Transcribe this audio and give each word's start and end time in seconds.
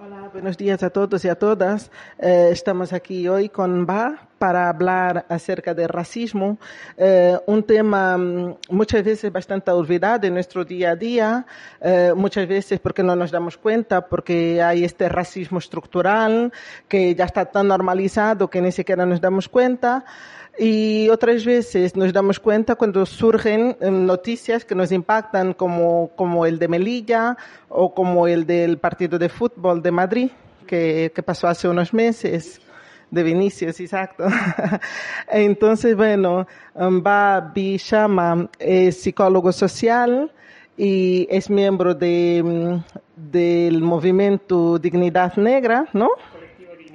Hola, 0.00 0.30
buenos 0.32 0.56
días 0.56 0.80
a 0.84 0.90
todos 0.90 1.24
y 1.24 1.28
a 1.28 1.34
todas. 1.34 1.90
Eh, 2.20 2.50
estamos 2.52 2.92
aquí 2.92 3.26
hoy 3.26 3.48
con 3.48 3.84
Ba 3.84 4.28
para 4.38 4.68
hablar 4.68 5.26
acerca 5.28 5.74
del 5.74 5.88
racismo, 5.88 6.56
eh, 6.96 7.36
un 7.46 7.64
tema 7.64 8.16
mm, 8.16 8.58
muchas 8.70 9.02
veces 9.02 9.32
bastante 9.32 9.72
olvidado 9.72 10.24
en 10.28 10.34
nuestro 10.34 10.64
día 10.64 10.92
a 10.92 10.94
día, 10.94 11.46
eh, 11.80 12.12
muchas 12.14 12.46
veces 12.46 12.78
porque 12.78 13.02
no 13.02 13.16
nos 13.16 13.32
damos 13.32 13.58
cuenta, 13.58 14.06
porque 14.06 14.62
hay 14.62 14.84
este 14.84 15.08
racismo 15.08 15.58
estructural 15.58 16.52
que 16.86 17.16
ya 17.16 17.24
está 17.24 17.46
tan 17.46 17.66
normalizado 17.66 18.48
que 18.48 18.62
ni 18.62 18.70
siquiera 18.70 19.04
nos 19.04 19.20
damos 19.20 19.48
cuenta. 19.48 20.04
Y 20.58 21.08
otras 21.08 21.44
veces 21.44 21.94
nos 21.94 22.12
damos 22.12 22.40
cuenta 22.40 22.74
cuando 22.74 23.06
surgen 23.06 23.76
eh, 23.80 23.90
noticias 23.90 24.64
que 24.64 24.74
nos 24.74 24.90
impactan 24.90 25.54
como, 25.54 26.10
como 26.16 26.46
el 26.46 26.58
de 26.58 26.66
Melilla 26.66 27.36
o 27.68 27.94
como 27.94 28.26
el 28.26 28.44
del 28.44 28.78
partido 28.78 29.18
de 29.18 29.28
fútbol 29.28 29.80
de 29.82 29.92
Madrid 29.92 30.30
que, 30.66 31.12
que 31.14 31.22
pasó 31.22 31.46
hace 31.46 31.68
unos 31.68 31.94
meses 31.94 32.60
de 33.10 33.22
Vinicius, 33.22 33.80
exacto. 33.80 34.24
Entonces, 35.28 35.96
bueno, 35.96 36.46
Va 36.76 37.40
Bishama 37.54 38.48
es 38.58 39.00
psicólogo 39.00 39.52
social 39.52 40.30
y 40.76 41.26
es 41.30 41.50
miembro 41.50 41.94
de, 41.94 42.42
mm, 42.44 43.30
del 43.30 43.80
movimiento 43.80 44.78
Dignidad 44.78 45.36
Negra, 45.36 45.86
¿no? 45.92 46.10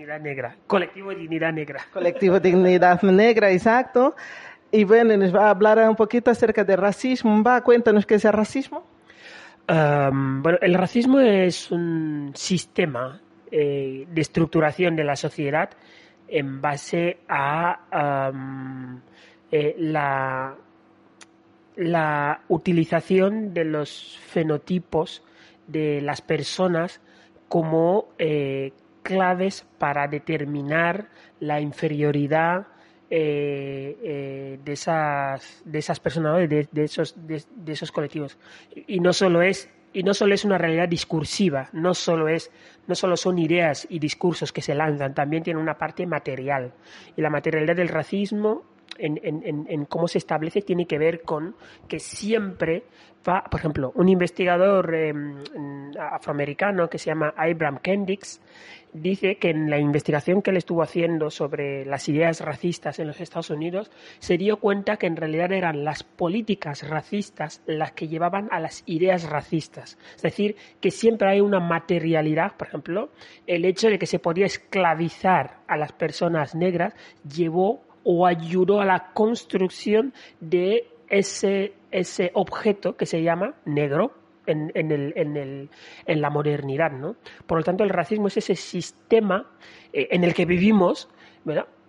Dignidad 0.03 0.19
Negra, 0.19 0.57
Colectivo 0.67 1.15
Dignidad 1.15 1.53
Negra. 1.53 1.79
Colectivo 1.93 2.39
Dignidad 2.39 3.01
Negra, 3.03 3.51
exacto. 3.51 4.15
Y 4.69 4.83
bueno, 4.83 5.15
nos 5.15 5.33
va 5.33 5.47
a 5.47 5.51
hablar 5.51 5.87
un 5.87 5.95
poquito 5.95 6.29
acerca 6.29 6.65
del 6.65 6.77
racismo. 6.77 7.41
Va, 7.41 7.61
cuéntanos 7.61 8.05
qué 8.05 8.15
es 8.15 8.25
el 8.25 8.33
racismo. 8.33 8.85
Um, 9.69 10.43
bueno, 10.43 10.57
el 10.61 10.73
racismo 10.73 11.21
es 11.21 11.71
un 11.71 12.33
sistema 12.35 13.21
eh, 13.49 14.05
de 14.09 14.21
estructuración 14.21 14.97
de 14.97 15.05
la 15.05 15.15
sociedad 15.15 15.69
en 16.27 16.59
base 16.59 17.19
a 17.29 18.29
um, 18.33 18.99
eh, 19.49 19.73
la, 19.77 20.53
la 21.77 22.41
utilización 22.49 23.53
de 23.53 23.63
los 23.63 24.19
fenotipos 24.25 25.23
de 25.65 26.01
las 26.01 26.21
personas 26.21 26.99
como 27.47 28.09
eh, 28.17 28.73
claves 29.03 29.65
para 29.77 30.07
determinar 30.07 31.09
la 31.39 31.61
inferioridad 31.61 32.67
eh, 33.09 33.97
eh, 34.01 34.59
de 34.63 34.73
esas 34.73 35.61
de 35.65 35.79
esas 35.79 35.99
personas 35.99 36.49
de, 36.49 36.67
esos 36.73 37.15
de, 37.27 37.43
esos 37.67 37.91
colectivos. 37.91 38.37
Y 38.87 38.99
no 38.99 39.13
solo 39.13 39.41
es 39.41 39.69
y 39.91 40.01
no 40.01 40.15
solo 40.15 40.33
es 40.33 40.43
una 40.43 40.57
realidad 40.57 40.89
discursiva 40.89 41.69
no 41.73 41.93
solo 41.93 42.27
es 42.27 42.49
no 42.87 42.95
solo 42.95 43.15
son 43.15 43.37
ideas 43.37 43.85
y 43.87 43.99
discursos 43.99 44.51
que 44.51 44.63
se 44.63 44.73
lanzan 44.73 45.13
también 45.13 45.43
tiene 45.43 45.59
una 45.59 45.77
parte 45.77 46.07
material. 46.07 46.73
Y 47.15 47.21
la 47.21 47.29
materialidad 47.29 47.75
del 47.75 47.89
racismo 47.89 48.63
en, 48.97 49.85
cómo 49.85 50.07
se 50.07 50.17
establece 50.17 50.61
tiene 50.61 50.85
que 50.85 50.97
ver 50.97 51.21
con 51.21 51.55
que 51.87 51.99
siempre 51.99 52.83
va, 53.27 53.43
por 53.43 53.59
ejemplo, 53.59 53.91
un 53.95 54.09
investigador 54.09 54.93
eh, 54.93 55.13
afroamericano 55.99 56.89
que 56.89 56.97
se 56.97 57.07
llama 57.07 57.33
Abraham 57.37 57.79
Kendricks 57.81 58.41
dice 58.93 59.37
que 59.37 59.49
en 59.49 59.69
la 59.69 59.79
investigación 59.79 60.41
que 60.41 60.51
él 60.51 60.57
estuvo 60.57 60.83
haciendo 60.83 61.29
sobre 61.31 61.85
las 61.85 62.07
ideas 62.09 62.41
racistas 62.41 62.99
en 62.99 63.07
los 63.07 63.19
Estados 63.19 63.49
Unidos 63.49 63.91
se 64.19 64.37
dio 64.37 64.57
cuenta 64.57 64.97
que 64.97 65.07
en 65.07 65.15
realidad 65.15 65.51
eran 65.51 65.83
las 65.83 66.03
políticas 66.03 66.87
racistas 66.87 67.61
las 67.65 67.93
que 67.93 68.07
llevaban 68.07 68.47
a 68.51 68.59
las 68.59 68.83
ideas 68.85 69.29
racistas. 69.29 69.97
Es 70.15 70.21
decir, 70.21 70.55
que 70.79 70.91
siempre 70.91 71.29
hay 71.29 71.41
una 71.41 71.59
materialidad, 71.59 72.55
por 72.55 72.67
ejemplo, 72.67 73.09
el 73.47 73.65
hecho 73.65 73.89
de 73.89 73.97
que 73.97 74.05
se 74.05 74.19
podía 74.19 74.45
esclavizar 74.45 75.57
a 75.67 75.77
las 75.77 75.91
personas 75.91 76.55
negras 76.55 76.93
llevó 77.27 77.81
o 78.03 78.25
ayudó 78.25 78.81
a 78.81 78.85
la 78.85 79.11
construcción 79.13 80.13
de 80.39 80.87
ese, 81.09 81.73
ese 81.91 82.31
objeto 82.33 82.95
que 82.95 83.05
se 83.05 83.21
llama 83.21 83.55
negro 83.65 84.13
en, 84.45 84.71
en, 84.75 84.91
el, 84.91 85.13
en, 85.15 85.37
el, 85.37 85.69
en 86.05 86.21
la 86.21 86.29
modernidad. 86.29 86.91
¿no? 86.91 87.15
Por 87.45 87.59
lo 87.59 87.63
tanto, 87.63 87.83
el 87.83 87.89
racismo 87.89 88.27
es 88.27 88.37
ese 88.37 88.55
sistema 88.55 89.51
eh, 89.91 90.07
en 90.11 90.23
el 90.23 90.33
que 90.33 90.45
vivimos 90.45 91.09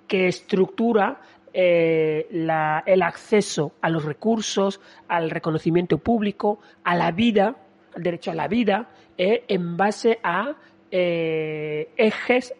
que 0.07 0.27
estructura 0.29 1.21
eh, 1.53 2.27
la, 2.31 2.83
el 2.87 3.03
acceso 3.03 3.73
a 3.81 3.89
los 3.89 4.05
recursos, 4.05 4.81
al 5.09 5.31
reconocimiento 5.31 5.99
público, 5.99 6.59
a 6.83 6.97
la 6.97 7.13
vida, 7.13 7.57
al 7.95 8.03
derecho 8.03 8.33
a 8.33 8.35
la 8.35 8.49
vida, 8.49 8.91
eh, 9.17 9.45
en 9.49 9.77
base 9.77 10.19
a 10.23 10.55
ejes 10.91 12.55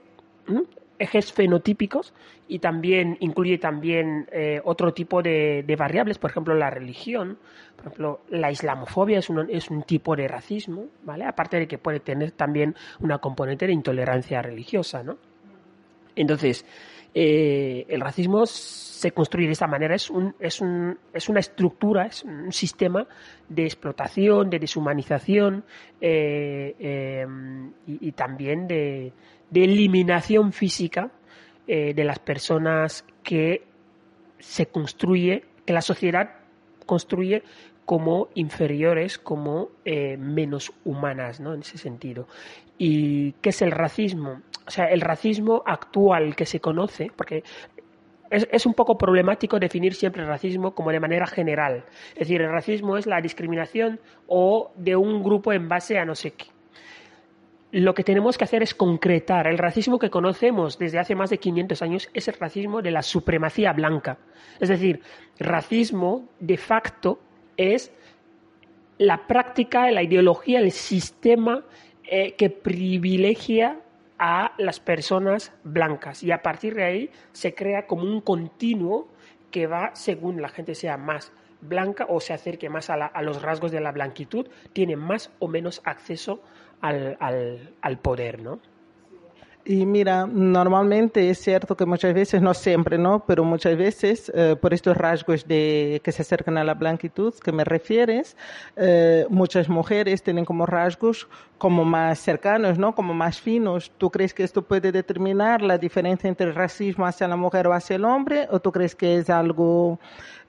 ejes 0.99 1.33
fenotípicos 1.33 2.15
y 2.47 2.59
también 2.59 3.17
incluye 3.21 3.59
también 3.59 4.29
eh, 4.33 4.61
otro 4.65 4.93
tipo 4.93 5.23
de, 5.23 5.65
variables, 5.79 6.19
por 6.19 6.31
ejemplo 6.31 6.55
la 6.55 6.71
religión, 6.71 7.39
por 7.77 7.87
ejemplo 7.87 8.21
la 8.29 8.51
islamofobia 8.51 9.19
es 9.19 9.29
un, 9.29 9.51
es 9.51 9.71
un 9.71 9.83
tipo 9.83 10.15
de 10.15 10.29
racismo, 10.29 10.87
¿vale? 11.03 11.25
Aparte 11.25 11.59
de 11.59 11.67
que 11.67 11.79
puede 11.79 12.01
tener 12.01 12.33
también 12.33 12.75
una 13.01 13.19
componente 13.19 13.67
de 13.67 13.73
intolerancia 13.73 14.43
religiosa, 14.43 15.03
¿no? 15.03 15.17
Entonces, 16.17 16.65
eh, 17.13 17.87
el 17.89 18.01
racismo 18.01 18.45
se 18.47 19.13
construye 19.13 19.47
de 19.47 19.53
esta 19.53 19.69
manera, 19.69 19.95
es, 19.95 20.11
un, 20.11 20.35
es, 20.41 20.61
un, 20.61 20.99
es 21.13 21.29
una 21.29 21.41
estructura, 21.41 22.07
es 22.07 22.25
un 22.25 22.53
sistema 22.53 23.07
de 23.49 23.65
explotación, 23.65 24.51
de 24.51 24.59
deshumanización 24.59 25.65
eh, 26.01 27.25
y, 27.87 28.13
también 28.13 28.67
de, 28.67 29.13
de, 29.55 29.65
eliminación 29.65 30.53
física 30.53 31.11
eh, 31.67 31.95
de 31.95 32.05
las 32.05 32.19
personas 32.19 33.05
que 33.23 33.65
se 34.39 34.67
construye, 34.67 35.45
que 35.65 35.73
la 35.73 35.81
sociedad 35.81 36.31
construye 36.87 37.43
como 37.85 38.29
inferiores, 38.35 39.19
como 39.19 39.69
eh, 39.85 40.17
menos 40.17 40.73
humanas, 40.85 41.41
¿no? 41.41 41.55
En 41.55 41.61
ese 41.61 41.79
sentido. 41.79 42.27
¿Y 42.79 43.33
qué 43.43 43.51
es 43.51 43.63
el 43.63 43.71
racismo? 43.71 44.43
O 44.67 44.71
sea, 44.71 44.87
el 44.87 45.01
racismo 45.01 45.63
actual 45.67 46.35
que 46.35 46.47
se 46.47 46.61
conoce, 46.61 47.11
porque 47.15 47.45
es, 48.31 48.49
es, 48.51 48.67
un 48.67 48.75
poco 48.75 48.97
problemático 48.97 49.59
definir 49.59 49.95
siempre 49.95 50.23
el 50.23 50.29
racismo 50.29 50.75
como 50.75 50.91
de 50.91 51.01
manera 51.01 51.27
general. 51.27 51.85
Es 52.13 52.21
decir, 52.21 52.41
el 52.41 52.51
racismo 52.51 52.97
es 52.97 53.07
la 53.07 53.21
discriminación 53.21 54.01
o 54.27 54.73
de 54.77 54.97
un 54.97 55.23
grupo 55.23 55.53
en 55.53 55.69
base 55.69 55.99
a 55.99 56.05
no 56.05 56.15
sé 56.15 56.33
qué. 56.33 56.54
Lo 57.75 57.93
que 57.93 58.05
tenemos 58.05 58.39
que 58.39 58.45
hacer 58.45 58.63
es 58.63 58.73
concretar. 58.73 59.49
El 59.49 59.59
racismo 59.59 59.99
que 59.99 60.09
conocemos 60.09 60.79
desde 60.79 61.01
hace 61.01 61.17
más 61.17 61.31
de 61.31 61.39
500 61.39 61.83
años 61.83 62.09
es 62.15 62.29
el 62.29 62.35
racismo 62.35 62.83
de 62.83 62.93
la 62.93 63.03
supremacía 63.03 63.73
blanca. 63.73 64.17
Es 64.61 64.69
decir, 64.69 65.01
racismo 65.41 66.29
de 66.39 66.57
facto 66.57 67.19
es 67.57 67.93
la 68.97 69.27
práctica, 69.27 69.91
la 69.91 70.05
ideología, 70.05 70.61
el 70.61 70.71
sistema 70.71 71.65
eh, 72.05 72.35
que 72.35 72.49
privilegia 72.49 73.81
a 74.21 74.53
las 74.57 74.79
personas 74.79 75.53
blancas 75.65 76.23
y 76.23 76.31
a 76.31 76.43
partir 76.43 76.77
de 76.77 76.85
ahí 76.85 77.11
se 77.33 77.57
crea 77.57 77.89
como 77.89 78.05
un 78.05 78.21
continuo 78.21 79.09
que 79.51 79.67
va 79.67 79.91
según 79.97 80.41
la 80.41 80.49
gente 80.49 80.77
sea 80.77 80.97
más 80.97 81.33
blanca 81.65 82.07
o 82.09 82.21
se 82.21 82.33
acerque 82.33 82.69
más 82.69 82.91
a, 82.91 82.97
la, 82.97 83.07
a 83.07 83.23
los 83.23 83.43
rasgos 83.43 83.73
de 83.73 83.81
la 83.81 83.93
blanquitud, 83.93 84.47
tiene 84.73 84.97
más 84.97 85.31
o 85.39 85.49
menos 85.49 85.81
acceso 85.85 86.41
al, 86.81 87.17
al, 87.21 87.75
al 87.81 87.99
poder, 87.99 88.43
¿no? 88.43 88.61
Y 89.67 89.87
mira, 89.87 90.27
normalmente 90.27 91.31
es 91.31 91.39
cierto 91.39 91.75
que 91.75 91.87
muchas 91.87 92.13
veces, 92.13 92.43
no 92.43 92.53
siempre, 92.53 92.99
¿no? 92.99 93.25
Pero 93.25 93.45
muchas 93.45 93.79
veces, 93.79 94.31
eh, 94.35 94.57
por 94.61 94.75
estos 94.75 94.95
rasgos 94.95 95.49
de 95.49 96.03
que 96.05 96.13
se 96.13 96.21
acercan 96.21 96.59
a 96.59 96.65
la 96.65 96.75
blanquitud 96.75 97.33
que 97.43 97.51
me 97.51 97.65
refieres, 97.65 98.37
eh, 98.77 99.25
muchas 99.31 99.71
mujeres 99.71 100.23
tienen 100.23 100.45
como 100.45 100.67
rasgos 100.67 101.29
como 101.57 101.87
más 101.87 102.19
cercanos, 102.19 102.79
¿no? 102.79 102.95
Como 102.95 103.15
más 103.15 103.41
finos. 103.41 103.91
¿Tú 103.97 104.11
crees 104.11 104.35
que 104.35 104.45
esto 104.45 104.61
puede 104.61 104.93
determinar 104.93 105.63
la 105.63 105.79
diferencia 105.79 106.29
entre 106.29 106.49
el 106.49 106.55
racismo 106.55 107.07
hacia 107.07 107.27
la 107.27 107.37
mujer 107.37 107.67
o 107.67 107.73
hacia 107.73 107.97
el 107.97 108.05
hombre? 108.05 108.47
¿O 108.51 108.61
tú 108.61 108.71
crees 108.71 108.95
que 108.95 109.17
es 109.17 109.31
algo 109.31 109.99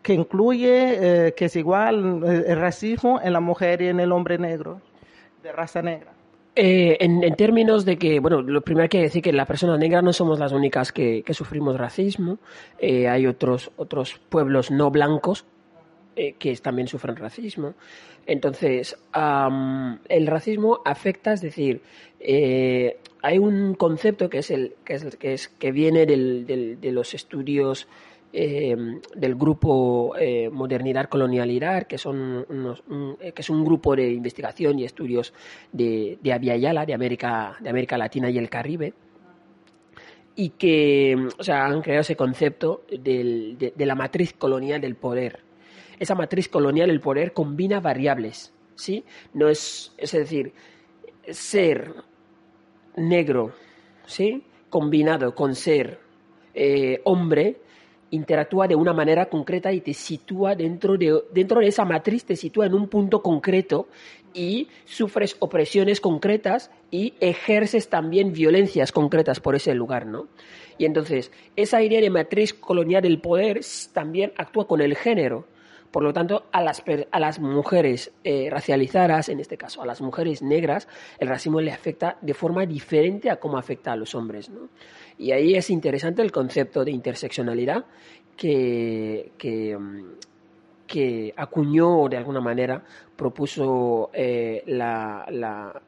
que 0.02 0.14
incluye, 0.14 1.28
eh, 1.28 1.34
que 1.36 1.46
es 1.46 1.56
igual 1.56 2.22
el 2.26 2.60
racismo 2.60 3.22
en 3.24 3.32
la 3.32 3.40
mujer 3.40 3.82
y 3.82 3.88
en 3.88 4.02
el 4.02 4.12
hombre 4.12 4.38
negro, 4.38 4.82
de 5.42 5.54
raza 5.54 5.82
negra? 5.82 6.15
Eh, 6.58 6.98
en, 7.02 7.36
términos 7.36 7.84
de 7.84 7.98
que, 7.98 8.20
bueno, 8.22 8.42
lo 8.42 8.62
primero 8.62 8.88
que 8.88 9.02
decir 9.02 9.22
que 9.22 9.34
la 9.34 9.46
persona 9.46 9.78
negra 9.78 10.02
no 10.02 10.14
somos 10.14 10.40
las 10.40 10.54
únicas 10.54 10.94
que, 10.94 11.24
sufrimos 11.32 11.78
racismo. 11.78 12.38
Eh, 12.80 13.10
hay 13.10 13.28
otros, 13.28 13.72
otros 13.76 14.20
pueblos 14.30 14.72
no 14.72 14.90
blancos 14.90 15.46
eh, 16.16 16.36
que 16.40 16.56
también 16.56 16.88
sufren 16.88 17.18
racismo. 17.18 17.74
Entonces, 18.26 18.98
el 19.14 20.28
racismo 20.28 20.80
afecta, 20.86 21.34
es 21.34 21.42
decir, 21.42 21.82
eh, 22.20 22.98
hay 23.22 23.38
un 23.38 23.76
concepto 23.76 24.30
que 24.30 24.40
es 24.40 24.50
el 24.50 24.76
que, 24.86 24.94
es, 24.94 25.16
que, 25.18 25.34
es, 25.34 25.48
que 25.50 25.72
viene 25.72 26.06
del, 26.06 26.48
del, 26.48 26.80
de 26.80 26.92
los 26.92 27.14
estudios 27.14 27.88
del 28.36 29.36
grupo 29.36 30.14
Modernidad 30.52 31.08
Colonialidad, 31.08 31.88
que, 31.88 31.98
son 31.98 32.46
que 33.20 33.42
es 33.42 33.50
un 33.50 33.64
grupo 33.64 33.96
de 33.96 34.12
investigación 34.12 34.78
y 34.80 34.84
estudios 34.84 35.34
de, 35.72 36.20
de 36.22 36.40
de 36.40 36.94
América, 36.94 37.56
de 37.60 37.70
América 37.70 37.98
Latina 37.98 38.30
y 38.30 38.38
el 38.38 38.50
Caribe 38.50 38.94
y 40.36 40.50
que 40.50 41.30
han 41.48 41.82
creado 41.82 42.02
ese 42.02 42.16
concepto 42.16 42.84
de, 42.90 43.74
la 43.78 43.96
matriz 43.96 44.34
colonial 44.34 44.82
del 44.82 44.96
poder. 44.96 45.40
Esa 45.98 46.16
matriz 46.16 46.50
colonial 46.50 46.90
del 46.90 47.00
poder 47.00 47.32
combina 47.32 47.80
variables, 47.80 48.54
¿sí? 48.76 49.06
No 49.34 49.48
es, 49.48 49.94
es 49.98 50.12
decir, 50.12 50.54
ser 51.30 51.94
negro, 52.98 53.54
¿sí? 54.06 54.44
Combinado 54.70 55.34
con 55.34 55.56
ser 55.56 56.00
eh, 56.54 57.00
hombre, 57.06 57.62
interactúa 58.16 58.68
de 58.68 58.76
una 58.76 58.94
manera 58.94 59.28
concreta 59.28 59.72
y 59.72 59.82
te 59.82 59.94
sitúa 59.94 60.56
dentro 60.56 60.98
de, 60.98 61.22
dentro 61.32 61.60
de 61.60 61.68
esa 61.68 61.86
matriz, 61.86 62.26
te 62.26 62.36
sitúa 62.36 62.66
en 62.66 62.74
un 62.74 62.88
punto 62.88 63.22
concreto 63.22 63.88
y 64.34 64.68
sufres 64.84 65.38
opresiones 65.40 66.02
concretas 66.02 66.70
y 66.92 67.14
ejerces 67.20 67.90
también 67.90 68.34
violencias 68.34 68.92
concretas 68.92 69.40
por 69.40 69.56
ese 69.56 69.74
lugar, 69.74 70.06
¿no? 70.06 70.28
Y 70.78 70.86
entonces, 70.86 71.32
esa 71.56 71.82
idea 71.82 72.02
de 72.02 72.10
matriz 72.10 72.54
colonial 72.54 73.02
del 73.02 73.22
poder 73.22 73.62
también 73.94 74.34
actúa 74.38 74.68
con 74.68 74.82
el 74.82 74.96
género. 74.96 75.46
Por 75.96 76.04
lo 76.04 76.12
tanto, 76.12 76.44
a 76.52 76.62
las, 76.62 77.40
mujeres 77.40 78.12
eh, 78.26 78.50
racializadas, 78.52 79.30
en 79.30 79.40
este 79.40 79.56
caso 79.56 79.82
a 79.82 79.86
las 79.86 80.02
mujeres 80.02 80.42
negras, 80.42 80.90
el 81.20 81.30
racismo 81.30 81.62
le 81.62 81.72
afecta 81.72 82.18
de 82.20 82.34
forma 82.34 82.66
diferente 82.66 83.30
a 83.30 83.38
cómo 83.38 83.58
afecta 83.58 83.94
a 83.94 83.96
los 83.96 84.14
hombres. 84.14 84.50
¿no? 84.50 84.68
Y 85.18 85.32
ahí 85.32 85.56
es 85.56 85.70
interesante 85.70 86.22
el 86.22 86.34
concepto 86.34 86.84
de 86.84 86.92
interseccionalidad 86.92 87.86
que, 88.36 89.32
mm, 89.80 91.32
acuñó 91.38 92.10
de 92.10 92.18
alguna 92.18 92.42
manera, 92.42 92.84
propuso 93.16 94.10
eh, 94.14 94.64
la, 94.66 95.26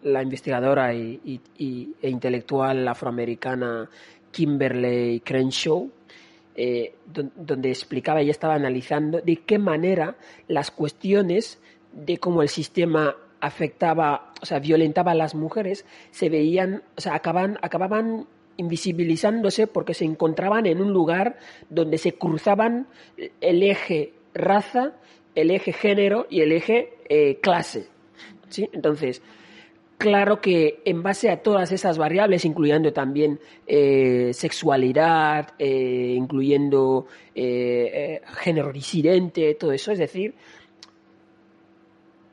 la, 0.03 0.23
investigadora 0.23 0.93
y, 0.93 1.41
e 1.57 2.09
intelectual 2.09 2.87
afroamericana 2.87 3.89
Kimberly 4.31 5.19
Crenshaw, 5.19 5.89
eh, 6.57 6.95
donde 7.05 7.69
explicaba 7.69 8.23
y 8.23 8.29
estaba 8.29 8.55
analizando 8.55 9.21
de 9.21 9.37
qué 9.37 9.59
manera 9.59 10.15
las 10.47 10.71
cuestiones 10.71 11.61
de 11.93 12.17
cómo 12.17 12.41
el 12.41 12.49
sistema 12.49 13.15
afectaba, 13.39 14.33
o 14.41 14.45
sea, 14.45 14.59
violentaba 14.59 15.11
a 15.11 15.15
las 15.15 15.35
mujeres, 15.35 15.85
se 16.11 16.29
veían, 16.29 16.83
o 16.97 17.01
sea, 17.01 17.15
acaban, 17.15 17.59
acababan 17.61 18.25
invisibilizándose 18.57 19.67
porque 19.67 19.93
se 19.93 20.05
encontraban 20.05 20.65
en 20.65 20.81
un 20.81 20.91
lugar 20.91 21.37
donde 21.69 21.99
se 21.99 22.15
cruzaban 22.15 22.87
el 23.39 23.63
eje 23.63 24.13
raza, 24.33 24.93
el 25.35 25.51
eje 25.51 25.73
género 25.73 26.25
y 26.29 26.41
el 26.41 26.51
eje 26.51 26.93
eh, 27.07 27.39
clase. 27.39 27.87
¿sí? 28.49 28.67
Entonces, 28.73 29.21
claro 29.97 30.41
que 30.41 30.81
en 30.85 31.03
base 31.03 31.29
a 31.29 31.41
todas 31.41 31.71
esas 31.71 31.97
variables, 31.97 32.45
incluyendo 32.45 32.93
también 32.93 33.39
eh, 33.65 34.31
sexualidad, 34.33 35.53
eh, 35.59 36.13
incluyendo 36.17 37.07
género 37.35 38.73
disidente, 38.73 39.53
todo 39.55 39.71
eso, 39.71 39.91
es 39.91 39.99
decir, 39.99 40.33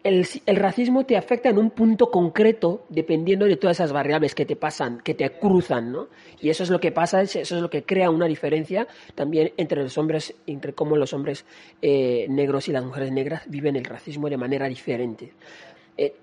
el, 0.05 0.57
racismo 0.57 1.07
te 1.07 1.17
afecta 1.17 1.49
en 1.49 1.57
un 1.57 1.71
punto 1.71 2.11
concreto 2.11 2.85
dependiendo 2.91 3.47
de 3.47 3.57
todas 3.57 3.79
esas 3.79 3.91
variables 3.91 4.35
que 4.35 4.45
te 4.45 4.55
pasan, 4.55 5.01
que 5.01 5.15
te 5.15 5.31
cruzan, 5.31 5.91
¿no? 5.91 6.09
Y 6.41 6.51
eso 6.51 6.63
es 6.63 6.69
lo 6.69 6.79
que 6.79 6.93
pasa, 6.93 7.23
eso 7.23 7.41
es 7.41 7.51
lo 7.53 7.71
que 7.71 7.85
crea 7.85 8.11
una 8.11 8.27
diferencia 8.27 8.87
también 9.15 9.53
entre 9.57 9.83
los 9.83 9.97
hombres, 9.97 10.35
entre 10.47 10.75
cómo 10.75 10.97
los 10.97 11.15
hombres 11.15 11.47
eh, 11.81 12.27
negros 12.29 12.69
y 12.69 12.73
las 12.73 12.85
mujeres 12.85 13.13
negras 13.13 13.45
viven 13.47 13.77
el 13.77 13.85
racismo 13.87 14.29
de 14.29 14.37
manera 14.37 14.69
diferente. 14.69 15.33
Eh, 15.97 16.17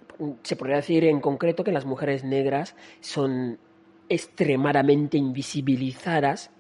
se 0.44 0.56
podría 0.56 0.78
decir 0.78 1.04
en 1.06 1.20
concreto 1.20 1.64
que 1.64 1.72
las 1.72 1.86
mujeres 1.86 2.24
negras 2.24 2.76
son 3.00 3.58
extremadamente 4.10 5.18
invisibilizadas 5.18 6.52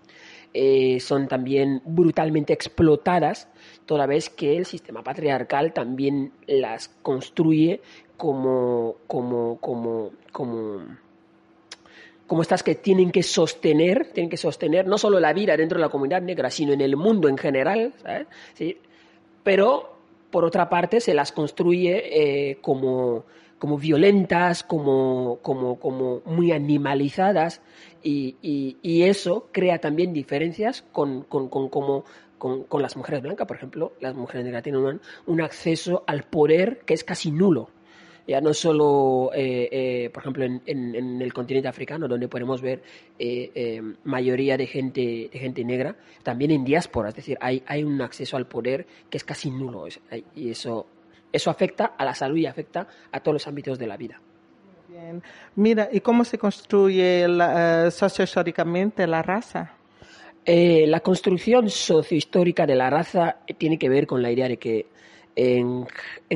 eh, 0.54 1.00
son 1.00 1.30
también 1.30 1.82
brutalmente 1.86 2.52
explotadas, 2.52 3.48
toda 3.86 4.06
vez 4.06 4.30
que 4.30 4.58
el 4.58 4.66
sistema 4.66 5.02
patriarcal 5.02 5.72
también 5.72 6.34
las 6.46 6.90
construye 7.02 7.80
como, 8.18 8.98
como, 9.08 9.58
como, 9.62 10.12
como, 10.34 10.82
como 12.28 12.42
estas 12.42 12.64
que 12.64 12.76
tienen 12.76 13.12
que 13.12 13.24
sostener, 13.24 14.12
tienen 14.12 14.30
que 14.30 14.36
sostener 14.36 14.88
no 14.88 14.98
solo 14.98 15.22
la 15.22 15.32
vida 15.32 15.56
dentro 15.56 15.78
de 15.78 15.86
la 15.86 15.90
comunidad 15.90 16.22
negra, 16.22 16.50
sino 16.50 16.74
en 16.74 16.82
el 16.82 16.98
mundo 16.98 17.30
en 17.30 17.38
general, 17.38 17.94
¿Sí? 18.54 18.78
Pero, 19.44 19.91
por 20.32 20.46
otra 20.46 20.70
parte, 20.70 21.02
se 21.02 21.14
las 21.14 21.32
construye 21.32 22.50
eh, 22.52 22.58
como, 22.62 23.26
como 23.60 23.78
violentas, 23.78 24.64
como, 24.64 25.40
como, 25.42 25.80
como 25.80 26.22
muy 26.26 26.52
animalizadas, 26.52 27.62
y, 28.04 28.38
eso 29.04 29.50
crea 29.52 29.80
también 29.80 30.14
diferencias 30.14 30.84
con, 30.92 31.24
con, 31.24 31.50
con, 31.50 31.70
como, 31.70 32.06
con, 32.38 32.82
las 32.82 32.98
mujeres 32.98 33.22
blancas. 33.22 33.48
Por 33.48 33.58
ejemplo, 33.58 33.94
las 34.00 34.16
mujeres 34.16 34.46
negras 34.46 34.64
tienen 34.64 35.00
un, 35.28 35.42
acceso 35.42 36.04
al 36.08 36.24
poder 36.24 36.80
que 36.86 36.94
es 36.94 37.04
casi 37.04 37.32
nulo. 37.32 37.70
Ya 38.28 38.40
no 38.42 38.54
solo, 38.54 39.32
eh, 39.34 39.70
eh, 39.72 40.10
por 40.14 40.24
ejemplo, 40.24 40.46
en, 40.46 40.62
en, 40.66 41.22
el 41.22 41.34
continente 41.34 41.68
africano, 41.68 42.08
donde 42.08 42.28
podemos 42.28 42.62
ver 42.62 42.82
eh, 43.20 43.82
mayoría 44.04 44.58
de 44.58 44.68
gente, 44.68 45.30
de 45.32 45.40
gente 45.40 45.64
negra, 45.64 45.96
también 46.24 46.52
en 46.52 46.64
diáspora. 46.64 47.10
Es 47.10 47.16
decir, 47.16 47.38
hay, 47.42 47.64
hay 47.66 47.84
un 47.84 48.02
acceso 48.02 48.38
al 48.38 48.48
poder 48.48 48.86
que 49.10 49.18
es 49.18 49.24
casi 49.24 49.50
nulo. 49.50 49.88
Y 50.36 50.52
eso 50.52 50.88
eso 51.32 51.50
afecta 51.50 51.94
a 51.98 52.06
la 52.06 52.14
salud 52.14 52.38
y 52.38 52.46
afecta 52.46 52.88
a 53.12 53.20
todos 53.20 53.34
los 53.34 53.48
ámbitos 53.48 53.80
de 53.80 53.88
la 53.88 53.98
vida. 53.98 54.20
Bien. 54.90 55.24
Mira, 55.56 55.90
¿y 55.92 56.02
cómo 56.02 56.26
se 56.26 56.38
construye 56.38 57.28
la, 57.28 57.88
eh, 57.88 57.92
sociohistóricamente 57.92 59.08
la 59.08 59.22
raza? 59.22 59.74
Eh, 60.46 60.86
la 60.88 61.00
construcción 61.00 61.70
sociohistórica 61.70 62.66
de 62.66 62.76
la 62.76 62.90
raza 62.90 63.38
tiene 63.58 63.78
que 63.78 63.90
ver 63.90 64.08
con 64.08 64.22
la 64.22 64.32
idea 64.32 64.48
de 64.48 64.58
que, 64.58 64.88
en, 65.36 65.88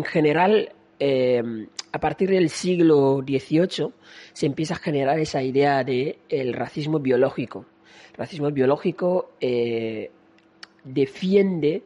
general, 0.05 0.69
em, 0.99 1.67
a 1.91 1.99
partir 1.99 2.29
del 2.29 2.49
siglo 2.49 3.23
XVIII 3.25 3.91
se 4.33 4.45
empieza 4.45 4.75
a 4.75 4.77
generar 4.77 5.19
esa 5.19 5.41
idea 5.41 5.83
de 5.83 6.19
el 6.29 6.53
racismo 6.53 6.99
biológico. 6.99 7.65
El 8.11 8.17
racismo 8.17 8.51
biológico 8.51 9.31
eh, 9.39 10.11
defiende 10.83 11.83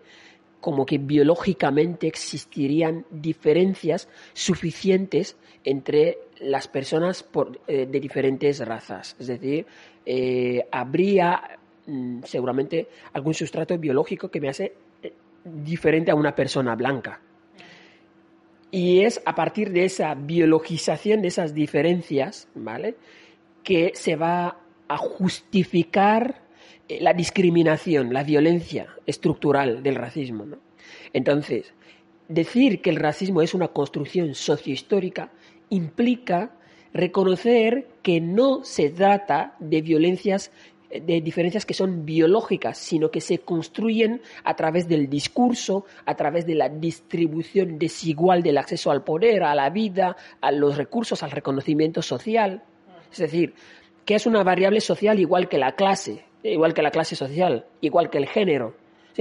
como 0.59 0.85
que 0.85 0.97
biológicamente 0.97 2.07
existirían 2.07 3.06
diferencias 3.09 4.09
suficientes 4.33 5.37
entre 5.63 6.18
las 6.39 6.68
personas 6.68 7.25
eh, 7.68 7.85
de 7.85 7.99
diferentes 7.99 8.66
razas. 8.66 9.16
Es 9.19 9.28
decir, 9.28 9.66
eh, 10.06 10.68
habría 10.71 11.59
mm, 11.85 12.23
seguramente 12.23 12.87
algún 13.13 13.33
sustrato 13.33 13.78
biológico 13.78 14.30
que 14.30 14.42
me 14.42 14.49
hace 14.49 14.73
diferente 15.44 16.11
a 16.11 16.16
una 16.16 16.35
persona 16.35 16.75
blanca. 16.75 17.21
Y 18.71 19.02
es 19.02 19.21
a 19.26 19.33
partir 19.33 19.71
de 19.71 19.85
esa 19.85 20.14
biologización 20.14 21.21
de 21.21 21.30
esas 21.30 21.54
diferencias, 21.54 22.47
¿vale? 22.54 22.95
Que 23.64 23.92
se 23.95 24.16
va 24.16 24.59
a 24.88 24.97
justificar 24.97 26.42
eh, 26.88 26.99
la 27.02 27.14
discriminación, 27.14 28.14
la 28.14 28.23
violencia 28.23 28.88
estructural 29.06 29.81
del 29.81 29.95
racismo. 29.95 30.45
Entonces, 31.14 31.73
decir 32.28 32.81
que 32.81 32.90
el 32.90 32.97
racismo 32.97 33.42
es 33.42 33.54
una 33.54 33.69
construcción 33.69 34.35
sociohistórica 34.35 35.31
implica 35.69 36.52
reconocer 36.94 37.88
que 38.02 38.21
no 38.21 38.64
se 38.64 38.90
trata 38.90 39.56
de 39.59 39.81
violencias 39.81 40.52
de 40.89 41.21
diferencias 41.21 41.65
que 41.65 41.73
son 41.73 42.05
biológicas, 42.05 42.77
sino 42.77 43.11
que 43.11 43.21
se 43.21 43.39
construyen 43.39 44.21
a 44.43 44.55
través 44.55 44.87
del 44.87 45.09
discurso, 45.09 45.85
a 46.05 46.15
través 46.15 46.45
de 46.45 46.55
la 46.55 46.69
distribución 46.69 47.77
desigual 47.77 48.41
del 48.41 48.57
acceso 48.57 48.89
al 48.91 49.03
poder, 49.03 49.43
a 49.43 49.53
la 49.55 49.69
vida, 49.69 50.15
a 50.41 50.51
los 50.51 50.77
recursos, 50.77 51.21
al 51.21 51.31
reconocimiento 51.31 52.01
social. 52.01 52.63
Es 53.11 53.19
decir, 53.19 53.53
que 54.05 54.15
es 54.15 54.25
una 54.25 54.43
variable 54.43 54.81
social 54.81 55.19
igual 55.19 55.47
que 55.47 55.57
la 55.57 55.73
clase, 55.73 56.25
igual 56.43 56.73
que 56.73 56.81
la 56.81 56.91
clase 56.91 57.15
social, 57.15 57.65
igual 57.81 58.09
que 58.09 58.17
el 58.17 58.27
género, 58.27 58.73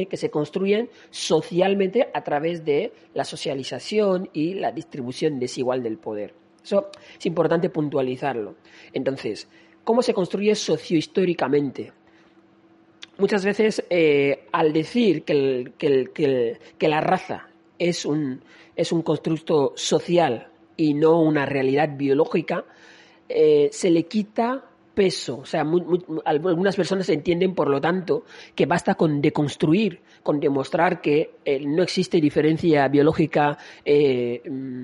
que 0.06 0.16
se 0.16 0.30
construyen 0.30 0.90
socialmente 1.10 2.08
a 2.14 2.22
través 2.22 2.64
de 2.64 2.92
la 3.14 3.24
socialización 3.24 4.28
y 4.32 4.54
la 4.54 4.70
distribución 4.70 5.38
desigual 5.38 5.82
del 5.82 5.98
poder. 5.98 6.34
Eso 6.62 6.90
es 7.18 7.26
importante 7.26 7.70
puntualizarlo. 7.70 8.56
Entonces, 8.92 9.48
¿cómo 9.88 10.02
se 10.02 10.12
construye 10.12 10.54
sociohistóricamente? 10.54 11.94
Muchas 13.16 13.42
veces, 13.42 13.82
eh, 13.88 14.46
al 14.52 14.74
decir 14.74 15.22
que, 15.22 16.58
la 16.78 17.00
raza 17.00 17.48
es 17.78 18.04
un, 18.04 18.42
es 18.76 18.92
un 18.92 19.00
constructo 19.00 19.72
social 19.76 20.48
y 20.76 20.92
no 20.92 21.22
una 21.22 21.46
realidad 21.46 21.88
biológica, 21.96 22.66
eh, 23.30 23.70
se 23.72 23.88
le 23.88 24.02
quita 24.02 24.62
peso. 24.92 25.38
O 25.38 25.46
sea, 25.46 25.64
algunas 26.26 26.76
personas 26.76 27.08
entienden, 27.08 27.54
por 27.54 27.70
lo 27.70 27.80
tanto, 27.80 28.24
que 28.54 28.66
basta 28.66 28.94
con 28.94 29.22
deconstruir, 29.22 30.02
con 30.28 30.40
demostrar 30.40 31.00
que 31.00 31.36
eh, 31.42 31.58
no 31.64 31.82
existe 31.82 32.20
diferencia 32.20 32.86
biológica 32.88 33.56
eh, 33.82 34.42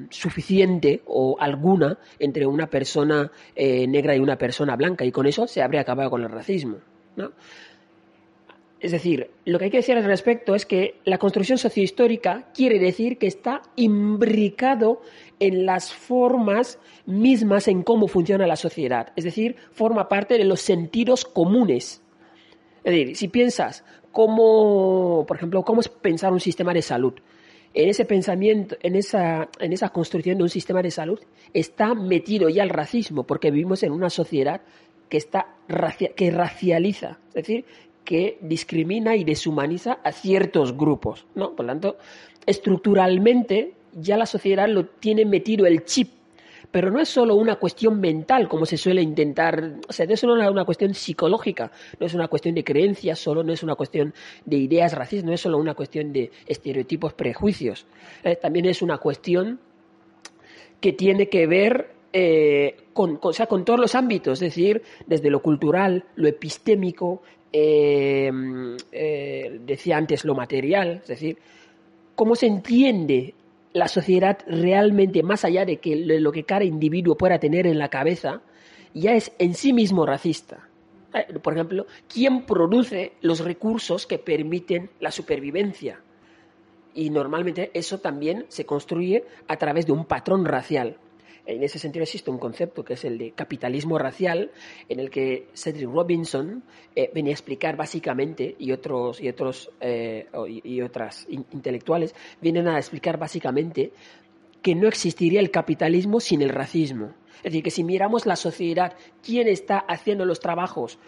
suficiente 0.08 1.02
o 1.04 1.36
alguna 1.38 1.98
entre 2.18 2.46
una 2.46 2.66
persona 2.66 3.30
eh, 3.54 3.86
negra 3.86 4.16
y 4.16 4.20
una 4.20 4.38
persona 4.38 4.74
blanca, 4.74 5.04
y 5.04 5.12
con 5.12 5.26
eso 5.26 5.46
se 5.46 5.60
habría 5.60 5.82
acabado 5.82 6.08
con 6.08 6.22
el 6.22 6.30
racismo. 6.30 6.78
¿no? 7.16 7.32
Es 8.80 8.92
decir, 8.92 9.32
lo 9.44 9.58
que 9.58 9.66
hay 9.66 9.70
que 9.70 9.76
decir 9.76 9.98
al 9.98 10.04
respecto 10.04 10.54
es 10.54 10.64
que 10.64 10.94
la 11.04 11.18
construcción 11.18 11.58
sociohistórica 11.58 12.48
quiere 12.54 12.78
decir 12.78 13.18
que 13.18 13.26
está 13.26 13.60
imbricado 13.76 15.02
en 15.40 15.66
las 15.66 15.92
formas 15.92 16.78
mismas 17.04 17.68
en 17.68 17.82
cómo 17.82 18.08
funciona 18.08 18.46
la 18.46 18.56
sociedad. 18.56 19.12
Es 19.14 19.24
decir, 19.24 19.56
forma 19.72 20.08
parte 20.08 20.38
de 20.38 20.44
los 20.44 20.62
sentidos 20.62 21.26
comunes. 21.26 22.00
Es 22.82 22.92
decir, 22.94 23.16
si 23.16 23.28
piensas 23.28 23.84
cómo, 24.14 25.24
por 25.26 25.36
ejemplo, 25.36 25.64
cómo 25.64 25.80
es 25.80 25.88
pensar 25.88 26.32
un 26.32 26.40
sistema 26.40 26.72
de 26.72 26.80
salud, 26.80 27.14
en 27.74 27.88
ese 27.88 28.04
pensamiento, 28.04 28.76
en 28.80 28.94
esa, 28.94 29.48
en 29.58 29.72
esa 29.72 29.88
construcción 29.88 30.38
de 30.38 30.44
un 30.44 30.48
sistema 30.48 30.80
de 30.80 30.92
salud, 30.92 31.18
está 31.52 31.94
metido 31.94 32.48
ya 32.48 32.62
el 32.62 32.70
racismo, 32.70 33.24
porque 33.24 33.50
vivimos 33.50 33.82
en 33.82 33.90
una 33.90 34.08
sociedad 34.10 34.60
que 35.08 35.16
está 35.16 35.48
que 36.16 36.30
racializa, 36.30 37.18
es 37.28 37.34
decir, 37.34 37.64
que 38.04 38.38
discrimina 38.40 39.16
y 39.16 39.24
deshumaniza 39.24 39.98
a 40.04 40.12
ciertos 40.12 40.76
grupos, 40.76 41.26
¿no? 41.34 41.56
Por 41.56 41.66
lo 41.66 41.72
tanto, 41.72 41.96
estructuralmente 42.46 43.72
ya 43.94 44.16
la 44.16 44.26
sociedad 44.26 44.68
lo 44.68 44.86
tiene 44.86 45.24
metido 45.24 45.66
el 45.66 45.84
chip, 45.84 46.10
pero 46.74 46.90
no 46.90 46.98
es 46.98 47.08
solo 47.08 47.36
una 47.36 47.54
cuestión 47.54 48.00
mental, 48.00 48.48
como 48.48 48.66
se 48.66 48.76
suele 48.76 49.00
intentar, 49.00 49.74
o 49.88 49.92
sea, 49.92 50.06
no 50.06 50.14
es 50.14 50.18
solo 50.18 50.34
una, 50.34 50.64
cuestión 50.64 50.92
psicológica, 50.92 51.70
no 52.00 52.06
es 52.06 52.14
una 52.14 52.26
cuestión 52.26 52.52
de 52.56 52.64
creencias, 52.64 53.20
solo 53.20 53.44
no 53.44 53.52
es 53.52 53.62
una 53.62 53.76
cuestión 53.76 54.12
de 54.44 54.56
ideas 54.56 54.92
racistas, 54.92 55.24
no 55.24 55.32
es 55.32 55.40
solo 55.40 55.58
una 55.58 55.74
cuestión 55.74 56.12
de 56.12 56.32
estereotipos, 56.44 57.12
prejuicios, 57.12 57.86
eh, 58.24 58.34
también 58.34 58.66
es 58.66 58.82
una 58.82 58.98
cuestión 58.98 59.60
que 60.80 60.94
tiene 60.94 61.28
que 61.28 61.46
ver 61.46 61.92
eh, 62.12 62.88
con, 62.92 63.18
con, 63.18 63.32
con 63.48 63.64
todos 63.64 63.78
los 63.78 63.94
ámbitos, 63.94 64.42
es 64.42 64.52
decir, 64.52 64.82
desde 65.06 65.30
lo 65.30 65.40
cultural, 65.42 66.06
lo 66.16 66.26
epistémico, 66.26 67.22
eh, 67.52 68.32
decía 69.60 69.96
antes, 69.96 70.24
lo 70.24 70.34
material, 70.34 71.02
es 71.02 71.06
decir, 71.06 71.38
cómo 72.16 72.34
se 72.34 72.48
entiende 72.48 73.34
la 73.74 73.88
sociedad 73.88 74.38
realmente 74.46 75.22
más 75.22 75.44
allá 75.44 75.66
de 75.66 75.78
que 75.78 75.96
lo 75.96 76.32
que 76.32 76.44
cada 76.44 76.64
individuo 76.64 77.16
pueda 77.16 77.38
tener 77.40 77.66
en 77.66 77.78
la 77.78 77.90
cabeza, 77.90 78.40
ya 78.94 79.14
es 79.14 79.32
en 79.38 79.54
sí 79.54 79.72
mismo 79.72 80.06
racista. 80.06 80.68
Eh, 81.12 81.38
por 81.40 81.54
ejemplo, 81.54 81.86
¿quién 82.08 82.46
produce 82.46 83.14
los 83.20 83.40
recursos 83.40 84.06
que 84.06 84.18
permiten 84.18 84.90
la 85.00 85.10
supervivencia? 85.10 86.00
Y 86.94 87.10
normalmente 87.10 87.72
eso 87.74 87.98
también 87.98 88.46
se 88.48 88.64
construye 88.64 89.24
a 89.48 89.56
través 89.56 89.86
de 89.86 89.92
un 89.92 90.04
patrón 90.04 90.44
racial. 90.44 90.96
En 91.46 91.62
ese 91.62 91.78
sentido 91.78 92.02
existe 92.02 92.30
un 92.30 92.38
concepto 92.38 92.84
que 92.84 92.94
es 92.94 93.04
el 93.04 93.18
de 93.18 93.32
capitalismo 93.32 93.98
racial, 93.98 94.50
en 94.88 94.98
el 94.98 95.10
que 95.10 95.48
Cedric 95.54 95.88
Robinson 95.90 96.62
eh, 96.96 97.10
venía 97.14 97.32
a 97.32 97.34
explicar 97.34 97.76
básicamente, 97.76 98.56
y 98.58 98.72
otros, 98.72 99.20
y 99.20 99.28
otros 99.28 99.70
eh, 99.80 100.26
y, 100.64 100.80
otras 100.80 101.26
intelectuales 101.28 102.14
vienen 102.40 102.68
a 102.68 102.78
explicar 102.78 103.18
básicamente 103.18 103.92
que 104.62 104.74
no 104.74 104.88
existiría 104.88 105.40
el 105.40 105.50
capitalismo 105.50 106.20
sin 106.20 106.40
el 106.40 106.48
racismo. 106.48 107.12
Es 107.38 107.52
decir, 107.52 107.62
que 107.62 107.70
si 107.70 107.84
miramos 107.84 108.24
la 108.24 108.36
sociedad, 108.36 108.94
¿quién 109.22 109.46
está 109.46 109.78
haciendo 109.78 110.24
los 110.24 110.40
trabajos 110.40 110.98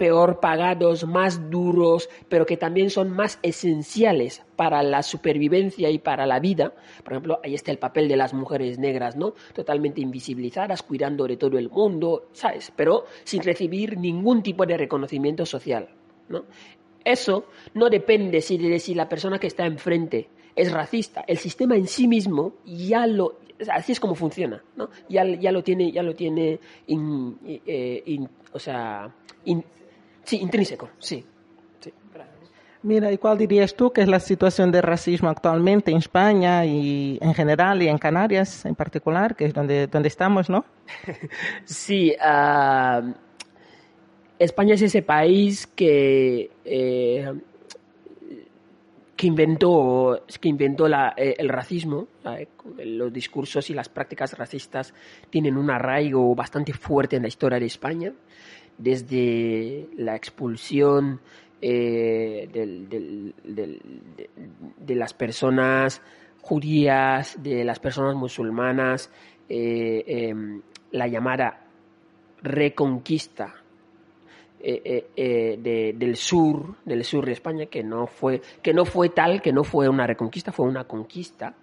peor 0.00 0.40
pagados, 0.40 1.06
más 1.06 1.50
duros, 1.50 2.08
pero 2.30 2.46
que 2.46 2.56
también 2.56 2.88
son 2.88 3.10
más 3.10 3.38
esenciales 3.42 4.42
para 4.56 4.82
la 4.82 5.02
supervivencia 5.02 5.90
y 5.90 5.98
para 5.98 6.24
la 6.24 6.40
vida. 6.40 6.72
Por 7.04 7.12
ejemplo, 7.12 7.38
ahí 7.44 7.54
está 7.54 7.70
el 7.70 7.78
papel 7.78 8.08
de 8.08 8.16
las 8.16 8.32
mujeres 8.32 8.78
negras, 8.78 9.14
¿no? 9.16 9.34
Totalmente 9.54 10.00
invisibilizadas, 10.00 10.82
cuidando 10.82 11.26
de 11.26 11.36
todo 11.36 11.58
el 11.58 11.68
mundo, 11.68 12.28
¿sabes? 12.32 12.72
Pero 12.74 13.04
sin 13.24 13.42
recibir 13.42 13.98
ningún 13.98 14.42
tipo 14.42 14.64
de 14.64 14.78
reconocimiento 14.78 15.44
social, 15.44 15.90
¿no? 16.30 16.44
Eso 17.04 17.44
no 17.74 17.90
depende 17.90 18.40
si 18.40 18.56
de 18.56 18.78
si 18.78 18.94
la 18.94 19.06
persona 19.06 19.38
que 19.38 19.48
está 19.48 19.66
enfrente 19.66 20.30
es 20.56 20.72
racista. 20.72 21.26
El 21.26 21.36
sistema 21.36 21.76
en 21.76 21.86
sí 21.86 22.08
mismo 22.08 22.54
ya 22.64 23.06
lo 23.06 23.36
así 23.70 23.92
es 23.92 24.00
como 24.00 24.14
funciona, 24.14 24.64
¿no? 24.76 24.88
Ya, 25.10 25.26
ya 25.26 25.52
lo 25.52 25.62
tiene, 25.62 25.92
ya 25.92 26.02
lo 26.02 26.14
tiene, 26.14 26.58
eh, 26.88 28.26
o 28.54 28.58
sea, 28.58 29.14
Sí, 30.30 30.36
intrínseco, 30.36 30.90
sí. 31.00 31.24
Mira, 32.84 33.10
¿y 33.10 33.18
cuál 33.18 33.36
dirías 33.36 33.74
tú 33.74 33.92
que 33.92 34.00
es 34.00 34.06
la 34.06 34.20
situación 34.20 34.70
de 34.70 34.80
racismo 34.80 35.28
actualmente 35.28 35.90
en 35.90 35.96
España 35.96 36.64
y 36.64 37.18
en 37.20 37.34
general 37.34 37.82
y 37.82 37.88
en 37.88 37.98
Canarias 37.98 38.64
en 38.64 38.76
particular, 38.76 39.34
que 39.34 39.46
es 39.46 39.52
donde, 39.52 39.88
donde 39.88 40.06
estamos, 40.06 40.48
¿no? 40.48 40.64
sí, 41.64 42.14
ah, 42.20 43.02
España 44.38 44.74
es 44.74 44.82
ese 44.82 45.02
país 45.02 45.66
que, 45.66 46.48
eh, 46.64 47.32
que 49.16 49.26
inventó, 49.26 50.22
que 50.40 50.48
inventó 50.48 50.86
eh, 50.86 51.34
el 51.38 51.48
racismo. 51.48 52.06
Los 52.84 53.12
discursos 53.12 53.68
y 53.68 53.74
las 53.74 53.88
prácticas 53.88 54.38
racistas 54.38 54.94
tienen 55.28 55.56
un 55.56 55.72
arraigo 55.72 56.32
bastante 56.36 56.72
fuerte 56.72 57.16
en 57.16 57.22
la 57.22 57.28
historia 57.28 57.58
de 57.58 57.66
España 57.66 58.12
desde 58.80 59.88
la 59.96 60.16
expulsión 60.16 61.20
eh, 61.60 62.48
de, 62.50 63.34
las 64.94 65.12
personas 65.12 66.00
judías, 66.40 67.36
de 67.42 67.64
las 67.64 67.78
personas 67.78 68.16
musulmanas, 68.16 69.10
eh, 69.48 70.02
em, 70.06 70.62
la 70.92 71.06
llamada 71.06 71.66
reconquista 72.42 73.54
eh, 74.62 75.94
del 75.96 76.16
sur, 76.16 76.76
del 76.84 77.04
sur 77.04 77.26
de 77.26 77.32
España, 77.32 77.66
que 77.66 77.82
no 77.82 78.06
fue, 78.06 78.40
que 78.62 78.72
no 78.72 78.86
fue 78.86 79.10
tal, 79.10 79.42
que 79.42 79.52
no 79.52 79.62
fue 79.62 79.88
una 79.88 80.06
reconquista, 80.06 80.52
fue 80.52 80.66
una 80.66 80.84
conquista 80.84 81.54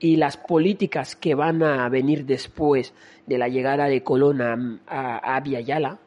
y 0.00 0.16
las 0.16 0.36
políticas 0.36 1.16
que 1.16 1.34
van 1.34 1.62
a 1.62 1.88
venir 1.88 2.26
después 2.26 2.92
de 3.26 3.38
la 3.38 3.48
llegada 3.48 3.86
de 3.86 4.02
Colón 4.02 4.42
a, 4.42 5.36
a, 5.36 5.42
Yala, 5.42 5.98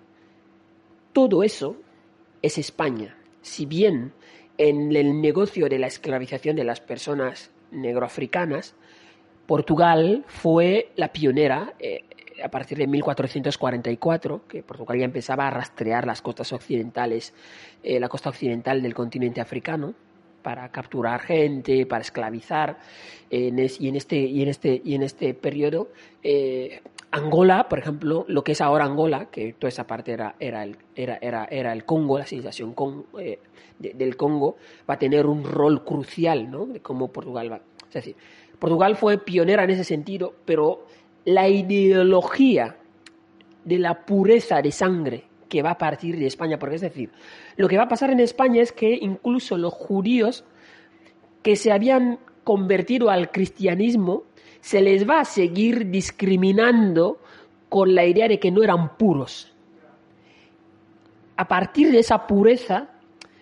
todo 1.14 1.44
eso 1.44 1.78
es 2.42 2.58
España. 2.58 3.18
Si 3.42 3.66
bien 3.66 4.14
en 4.58 4.96
el 4.96 5.22
negocio 5.22 5.70
de 5.70 5.80
la 5.80 5.88
esclavización 5.88 6.56
de 6.56 6.64
las 6.64 6.80
personas 6.80 7.52
negroafricanas, 7.72 8.76
Portugal 9.46 10.26
fue 10.28 10.92
la 10.96 11.12
pionera 11.14 11.74
eh, 11.80 12.04
a 12.44 12.50
partir 12.50 12.78
de 12.78 12.88
1444, 12.88 14.48
que 14.48 14.64
Portugal 14.64 15.00
ya 15.00 15.06
empezaba 15.06 15.48
a 15.48 15.52
rastrear 15.52 16.06
las 16.06 16.22
costas 16.22 16.54
occidentales, 16.54 17.34
eh, 17.84 18.00
la 18.00 18.10
costa 18.10 18.30
occidental 18.30 18.82
del 18.82 18.94
continente 18.94 19.42
africano, 19.42 19.96
para 20.48 20.70
capturar 20.70 21.20
gente, 21.20 21.86
para 21.86 22.04
esclavizar. 22.04 22.78
y, 23.30 23.50
en 23.50 23.60
este, 23.60 24.16
y, 24.16 24.42
en 24.42 24.48
este, 24.48 24.82
y 24.82 24.96
en 24.96 25.04
este 25.04 25.34
periodo, 25.34 25.90
eh, 26.24 26.80
Angola, 27.12 27.68
por 27.68 27.80
ejemplo, 27.80 28.24
lo 28.30 28.46
que 28.46 28.54
es 28.54 28.62
ahora 28.62 28.86
Angola, 28.86 29.26
que 29.30 29.52
toda 29.60 29.68
esa 29.68 29.86
parte 29.86 30.14
era, 30.14 30.36
era, 30.40 30.64
el, 30.64 30.78
era, 30.96 31.18
era, 31.18 31.50
era 31.52 31.74
el 31.74 31.84
Congo, 31.84 32.18
la 32.18 32.26
civilización 32.26 32.74
eh, 33.20 33.40
del 33.78 34.16
Congo, 34.16 34.56
va 34.90 34.94
a 34.94 34.98
tener 34.98 35.26
un 35.26 35.44
rol 35.44 35.84
crucial 35.84 36.50
¿no? 36.50 36.66
de 36.66 36.80
cómo 36.80 37.10
Portugal 37.10 37.52
va. 37.52 37.60
Es 37.86 37.96
decir, 37.96 38.16
Portugal 38.58 38.96
fue 38.96 39.18
pionera 39.18 39.66
en 39.66 39.72
ese 39.72 39.84
sentido, 39.84 40.34
pero 40.46 40.86
la 41.26 41.50
ideología 41.50 42.78
de 43.66 43.80
la 43.80 44.06
pureza 44.06 44.62
de 44.62 44.72
sangre 44.72 45.26
que 45.48 45.62
va 45.62 45.72
a 45.72 45.78
partir 45.78 46.18
de 46.18 46.28
España, 46.28 46.60
porque 46.60 46.76
es 46.76 46.82
decir, 46.82 47.12
lo 47.56 47.68
que 47.68 47.78
va 47.78 47.84
a 47.84 47.88
pasar 47.88 48.12
en 48.12 48.20
España 48.20 48.62
es 48.62 48.72
que 48.72 48.98
incluso 49.02 49.58
los 49.58 49.74
judíos 49.74 50.46
que 51.42 51.56
se 51.56 51.72
habían 51.72 52.20
convertido 52.44 53.10
al 53.10 53.32
cristianismo, 53.32 54.24
se 54.62 54.82
les 54.82 55.08
va 55.08 55.20
a 55.20 55.26
seguir 55.26 55.90
discriminando 55.90 57.20
con 57.70 57.94
la 57.94 58.06
idea 58.06 58.28
de 58.28 58.40
que 58.40 58.52
no 58.52 58.64
eran 58.64 58.98
puros. 58.98 59.54
A 61.36 61.48
partir 61.48 61.92
de 61.92 62.00
esa 62.00 62.26
pureza, 62.26 62.90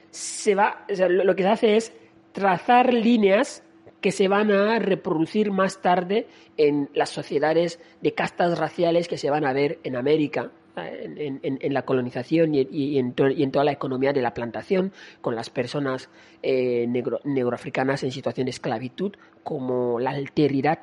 se 0.09 0.55
va, 0.55 0.85
lo 0.87 1.35
que 1.35 1.43
se 1.43 1.49
hace 1.49 1.75
es 1.77 1.93
trazar 2.31 2.93
líneas 2.93 3.63
que 4.01 4.11
se 4.11 4.27
van 4.27 4.51
a 4.51 4.77
reproducir 4.79 5.51
más 5.51 5.81
tarde 5.81 6.27
en 6.57 6.89
las 6.93 7.09
sociedades 7.09 7.79
de 8.01 8.13
castas 8.13 8.57
raciales 8.57 9.07
que 9.07 9.17
se 9.17 9.29
van 9.29 9.45
a 9.45 9.53
ver 9.53 9.79
en 9.83 9.95
América, 9.95 10.51
en, 10.77 11.73
la 11.73 11.83
colonización 11.83 12.53
y, 12.53 12.97
en 12.97 13.13
toda 13.51 13.63
la 13.63 13.71
economía 13.71 14.13
de 14.13 14.21
la 14.21 14.33
plantación, 14.33 14.91
con 15.21 15.35
las 15.35 15.49
personas 15.49 16.09
eh, 16.43 16.87
negroafricanas 17.23 18.03
en 18.03 18.11
situación 18.11 18.45
de 18.45 18.51
esclavitud, 18.51 19.13
como 19.43 19.99
la 19.99 20.11
alteridad 20.11 20.79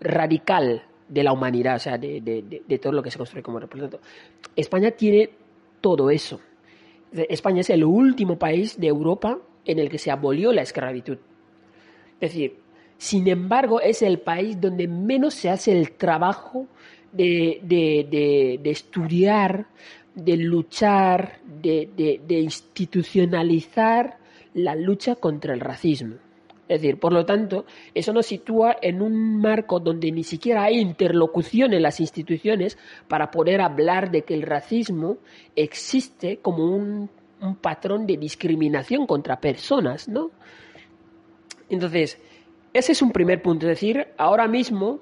radical 0.00 0.82
de 1.08 1.22
la 1.22 1.32
humanidad, 1.32 1.76
o 1.76 1.80
sea, 1.80 1.98
de, 1.98 2.20
de, 2.20 2.62
de 2.66 2.78
todo 2.78 2.92
lo 2.92 3.02
que 3.02 3.10
se 3.10 3.18
construye 3.18 3.42
como 3.42 3.58
representante. 3.58 4.06
España 4.56 4.90
tiene 4.90 5.30
todo 5.80 6.10
eso. 6.10 6.40
España 7.12 7.60
es 7.60 7.70
el 7.70 7.84
último 7.84 8.38
país 8.38 8.78
de 8.78 8.88
Europa 8.88 9.38
en 9.64 9.78
el 9.78 9.88
que 9.88 9.98
se 9.98 10.10
abolió 10.10 10.52
la 10.52 10.62
esclavitud. 10.62 11.18
Es 12.20 12.32
decir, 12.32 12.58
sin 12.98 13.28
embargo, 13.28 13.80
es 13.80 14.02
el 14.02 14.18
país 14.18 14.60
donde 14.60 14.88
menos 14.88 15.34
se 15.34 15.48
hace 15.48 15.72
el 15.72 15.92
trabajo 15.92 16.66
de, 17.12 17.60
de, 17.62 18.58
de, 18.62 18.70
estudiar, 18.70 19.66
de 20.14 20.36
luchar, 20.36 21.38
de, 21.44 22.24
institucionalizar 22.28 24.18
la 24.54 24.74
lucha 24.74 25.16
contra 25.16 25.54
el 25.54 25.60
racismo. 25.60 26.16
Es 26.68 26.82
decir, 26.82 26.98
por 27.00 27.14
lo 27.14 27.24
tanto, 27.24 27.64
eso 27.94 28.12
nos 28.12 28.26
sitúa 28.26 28.76
en 28.82 29.00
un 29.00 29.40
marco 29.40 29.80
donde 29.80 30.12
ni 30.12 30.22
siquiera 30.22 30.64
hay 30.64 30.78
interlocución 30.78 31.72
en 31.72 31.82
las 31.82 31.98
instituciones 31.98 32.76
para 33.08 33.30
poder 33.30 33.62
hablar 33.62 34.10
de 34.10 34.22
que 34.22 34.34
el 34.34 34.42
racismo 34.42 35.16
existe 35.56 36.38
como 36.42 36.64
un, 36.64 37.08
un 37.40 37.56
patrón 37.56 38.06
de 38.06 38.18
discriminación 38.18 39.06
contra 39.06 39.40
personas, 39.40 40.08
¿no? 40.08 40.30
Entonces, 41.70 42.18
ese 42.72 42.92
es 42.92 43.02
un 43.02 43.12
primer 43.12 43.42
punto, 43.42 43.66
es 43.66 43.80
decir, 43.80 44.08
ahora 44.18 44.46
mismo 44.46 45.00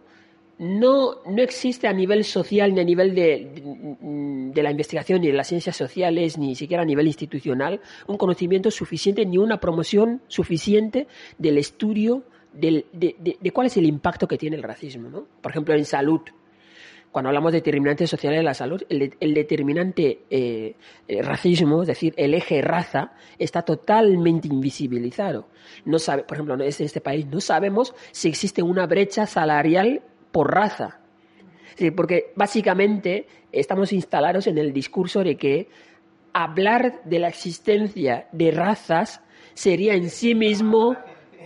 no, 0.59 1.17
no 1.27 1.43
existe 1.43 1.87
a 1.87 1.93
nivel 1.93 2.25
social 2.25 2.75
ni 2.75 2.81
a 2.81 2.85
nivel 2.85 3.15
de, 3.15 3.63
de, 4.55 4.63
la 4.63 4.71
investigación 4.71 5.21
ni 5.21 5.27
de 5.29 5.35
las 5.35 5.49
ciencias 5.49 5.77
sociales, 5.77 6.39
ni 6.39 6.55
siquiera 6.55 6.83
a 6.83 6.87
nivel 6.87 7.07
institucional, 7.07 7.81
un 8.07 8.17
conocimiento 8.17 8.71
suficiente 8.71 9.27
ni 9.27 9.37
una 9.39 9.61
promoción 9.61 10.23
suficiente 10.29 11.09
del 11.39 11.59
estudio 11.59 12.25
de, 12.55 12.87
de, 12.93 13.51
cuál 13.51 13.67
es 13.67 13.77
el 13.77 13.85
impacto 13.85 14.27
que 14.27 14.39
tiene 14.39 14.57
el 14.57 14.63
racismo. 14.63 15.11
¿no? 15.11 15.27
Por 15.41 15.53
ejemplo, 15.53 15.75
en 15.75 15.85
salud. 15.85 16.21
Cuando 17.13 17.29
hablamos 17.31 17.53
de 17.53 17.59
determinantes 17.59 18.11
sociales 18.11 18.41
de 18.41 18.45
la 18.45 18.53
salud, 18.53 18.83
el, 18.91 19.15
el 19.21 19.33
determinante 19.33 20.25
eh, 20.29 20.75
eh, 21.09 21.23
racismo, 21.23 21.81
es 21.81 21.89
decir, 21.89 22.13
el 22.17 22.35
eje 22.35 22.61
raza, 22.61 23.13
está 23.39 23.63
totalmente 23.63 24.49
invisibilizado. 24.49 25.49
No 25.87 25.99
sabe, 25.99 26.25
por 26.25 26.37
ejemplo, 26.37 26.55
en 26.55 26.63
este 26.63 27.01
país 27.01 27.27
no 27.27 27.41
sabemos 27.41 27.95
si 28.11 28.29
existe 28.29 28.63
una 28.63 28.87
brecha 28.87 29.25
salarial 29.25 30.03
por 30.37 30.53
raza. 30.53 31.01
porque 31.97 32.33
básicamente 32.37 33.27
estamos 33.51 33.91
instalados 33.95 34.47
en 34.47 34.59
el 34.59 34.71
discurso 34.71 35.25
de 35.25 35.39
que 35.39 35.69
hablar 36.35 37.01
de 37.05 37.19
la 37.21 37.29
existencia 37.29 38.29
de 38.33 38.51
razas 38.51 39.23
sería 39.55 39.95
en 39.95 40.11
sí 40.11 40.35
mismo 40.35 40.95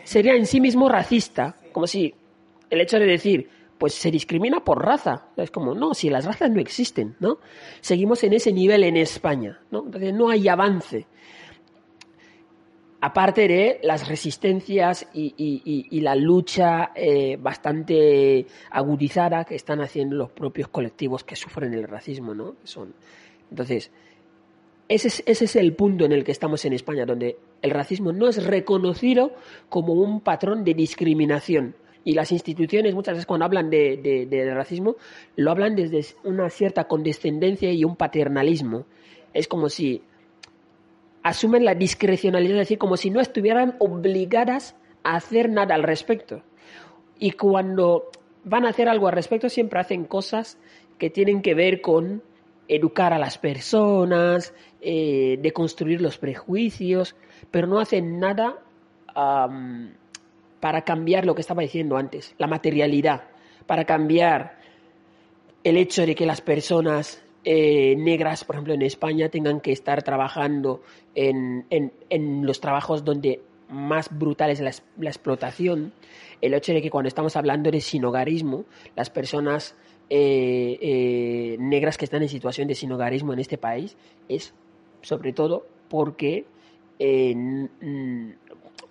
sería 0.03 0.35
en 0.35 0.45
sí 0.45 0.61
mismo 0.61 0.89
racista, 0.89 1.55
como 1.71 1.87
si 1.87 2.13
el 2.69 2.81
hecho 2.81 2.99
de 2.99 3.07
decir 3.07 3.49
pues 3.79 3.95
se 3.95 4.11
discrimina 4.11 4.59
por 4.65 4.85
raza. 4.85 5.29
Es 5.37 5.53
como, 5.53 5.73
no, 5.73 5.95
si 5.95 6.11
las 6.11 6.25
razas 6.25 6.51
no 6.51 6.61
existen, 6.61 7.15
¿no? 7.21 7.39
Seguimos 7.81 8.25
en 8.25 8.33
ese 8.33 8.53
nivel 8.53 8.83
en 8.83 8.97
España, 8.97 9.61
¿no? 9.71 9.85
Entonces 9.85 10.13
no 10.13 10.31
hay 10.31 10.49
avance 10.49 11.07
aparte 13.01 13.49
de 13.49 13.81
las 13.83 14.09
resistencias 14.09 15.07
y, 15.15 16.01
la 16.01 16.15
lucha 16.15 16.93
eh, 16.95 17.37
bastante 17.41 18.47
agudizada 18.71 19.45
que 19.45 19.55
están 19.55 19.81
haciendo 19.81 20.17
los 20.17 20.31
propios 20.31 20.69
colectivos 20.69 21.25
que 21.25 21.37
sufren 21.37 21.75
el 21.75 21.87
racismo, 21.89 22.35
¿no? 22.35 22.57
Son, 22.65 22.95
entonces, 23.51 23.91
ese 24.89 25.09
es, 25.09 25.23
ese 25.27 25.45
es 25.45 25.57
el 25.57 25.75
punto 25.75 26.05
en 26.05 26.13
el 26.13 26.25
que 26.25 26.33
estamos 26.33 26.65
en 26.65 26.73
España, 26.73 27.07
donde 27.07 27.39
el 27.63 27.71
racismo 27.71 28.13
no 28.13 28.29
es 28.29 28.45
reconocido 28.45 29.33
como 29.69 29.95
un 29.95 30.21
patrón 30.21 30.65
de 30.65 30.75
discriminación. 30.75 31.77
Y 32.03 32.15
las 32.15 32.33
instituciones 32.33 32.95
muchas 32.95 33.15
veces 33.15 33.27
cuando 33.27 33.45
hablan 33.45 33.69
de, 33.69 34.27
de 34.29 34.55
racismo 34.55 34.97
lo 35.37 35.51
hablan 35.51 35.77
desde 35.77 36.03
una 36.25 36.49
cierta 36.49 36.85
condescendencia 36.85 37.71
y 37.73 37.85
un 37.85 37.95
paternalismo. 37.95 38.87
Es 39.35 39.47
como 39.47 39.69
si 39.69 40.03
asumen 41.23 41.65
la 41.65 41.75
discrecionalidad, 41.75 42.55
es 42.55 42.69
decir, 42.69 42.79
como 42.79 42.97
si 42.97 43.11
no 43.11 43.21
estuvieran 43.21 43.77
obligadas 43.79 44.77
a 45.03 45.17
hacer 45.17 45.51
nada 45.51 45.75
al 45.75 45.83
respecto. 45.83 46.43
Y 47.19 47.33
cuando 47.33 48.11
van 48.45 48.65
a 48.65 48.71
hacer 48.71 48.89
algo 48.89 49.07
al 49.07 49.15
respecto, 49.15 49.49
siempre 49.49 49.81
hacen 49.81 50.05
cosas 50.05 50.59
que 50.99 51.11
tienen 51.11 51.43
que 51.43 51.55
ver 51.55 51.81
con 51.81 52.23
educar 52.69 53.13
a 53.13 53.19
las 53.19 53.37
personas, 53.37 54.55
eh, 54.81 55.39
de 55.41 55.53
construir 55.53 56.01
los 56.01 56.19
prejuicios, 56.19 57.17
pero 57.51 57.67
no 57.67 57.81
hacen 57.81 58.21
nada 58.21 58.59
para 60.61 60.83
cambiar 60.83 61.27
lo 61.27 61.35
que 61.35 61.41
estaba 61.41 61.63
diciendo 61.63 61.97
antes, 61.97 62.35
la 62.39 62.47
materialidad, 62.47 63.25
para 63.67 63.85
cambiar 63.85 64.57
el 65.65 65.77
hecho 65.77 66.07
de 66.07 66.15
que 66.15 66.27
las 66.27 66.41
personas 66.41 67.23
eh, 67.45 67.95
negras, 67.97 68.45
por 68.45 68.57
ejemplo, 68.57 68.75
en 68.75 68.83
España 68.83 69.29
tengan 69.29 69.61
que 69.61 69.73
estar 69.73 70.03
trabajando 70.03 70.83
en, 71.15 71.65
en, 71.71 72.47
los 72.47 72.61
trabajos 72.61 73.05
donde 73.05 73.43
más 73.69 74.09
brutal 74.17 74.51
es 74.51 74.61
la, 74.61 74.71
explotación, 75.09 75.93
el 76.41 76.55
hecho 76.55 76.73
de 76.73 76.83
que 76.83 76.91
cuando 76.91 77.09
estamos 77.09 77.37
hablando 77.37 77.71
de 77.71 77.81
sinogarismo, 77.81 78.65
las 78.95 79.11
personas 79.11 79.75
eh, 80.11 80.79
eh, 80.81 81.57
negras 81.59 81.97
que 81.97 82.05
están 82.05 82.23
en 82.23 82.29
situación 82.29 82.69
de 82.69 82.75
sinogarismo 82.75 83.33
en 83.33 83.39
este 83.39 83.59
país 83.59 83.97
es 84.29 84.53
sobre 85.03 85.33
todo 85.33 85.67
porque 85.89 86.45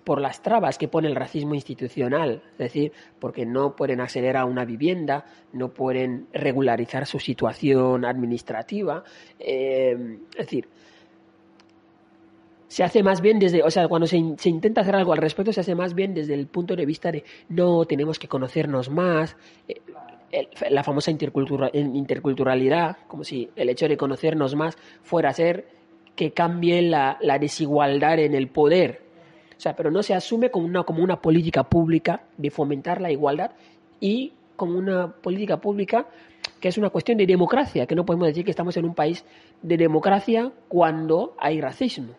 por 0.04 0.20
las 0.20 0.42
trabas 0.42 0.78
que 0.78 0.88
pone 0.88 1.08
el 1.08 1.16
racismo 1.16 1.54
institucional, 1.54 2.42
es 2.52 2.58
decir, 2.58 2.92
porque 3.18 3.44
no 3.46 3.76
pueden 3.76 4.00
acceder 4.00 4.36
a 4.36 4.44
una 4.44 4.64
vivienda, 4.64 5.24
no 5.52 5.68
pueden 5.68 6.26
regularizar 6.32 7.06
su 7.06 7.18
situación 7.18 8.04
administrativa, 8.04 9.04
eh, 9.38 10.18
es 10.32 10.46
decir, 10.46 10.68
se 12.68 12.84
hace 12.84 13.02
más 13.02 13.20
bien 13.20 13.38
desde, 13.38 13.62
o 13.64 13.70
sea, 13.70 13.88
cuando 13.88 14.06
se, 14.06 14.16
intenta 14.16 14.82
hacer 14.82 14.94
algo 14.94 15.12
al 15.12 15.18
respecto, 15.18 15.52
se 15.52 15.60
hace 15.60 15.74
más 15.74 15.92
bien 15.94 16.14
desde 16.14 16.34
el 16.34 16.46
punto 16.46 16.76
de 16.76 16.86
vista 16.86 17.10
de 17.10 17.24
no, 17.48 17.84
tenemos 17.84 18.18
que 18.18 18.28
conocernos 18.28 18.88
más, 18.90 19.36
eh, 19.66 19.80
la 20.70 20.84
famosa 20.84 21.10
interculturalidad, 21.10 22.96
como 23.08 23.24
si 23.24 23.50
el 23.56 23.68
hecho 23.68 23.88
de 23.88 23.96
conocernos 23.96 24.54
más 24.54 24.78
fuera 25.02 25.30
a 25.30 25.32
ser 25.32 25.66
que 26.14 26.30
cambie 26.30 26.80
la 26.82 27.38
desigualdad 27.40 28.20
en 28.20 28.34
el 28.34 28.46
poder 28.48 29.09
sea, 29.60 29.76
pero 29.76 29.90
no 29.90 30.02
se 30.02 30.14
asume 30.14 30.50
como 30.50 30.66
una, 30.66 30.82
como 30.84 31.02
una 31.02 31.20
política 31.20 31.64
pública 31.64 32.22
de 32.36 32.50
fomentar 32.50 33.00
la 33.00 33.10
igualdad 33.10 33.52
y 34.00 34.32
como 34.56 34.78
una 34.78 35.08
política 35.08 35.58
pública 35.58 36.06
que 36.60 36.68
es 36.68 36.78
una 36.78 36.90
cuestión 36.90 37.16
de 37.18 37.26
democracia, 37.26 37.86
que 37.86 37.94
no 37.94 38.04
podemos 38.04 38.28
decir 38.28 38.44
que 38.44 38.50
estamos 38.50 38.76
en 38.76 38.84
un 38.84 38.94
país 38.94 39.24
de 39.62 39.76
democracia 39.76 40.52
cuando 40.68 41.34
hay 41.38 41.60
racismo, 41.60 42.14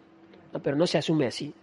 pero 0.64 0.76
no 0.76 0.88
se 0.88 0.98
asume 0.98 1.28
así. 1.28 1.54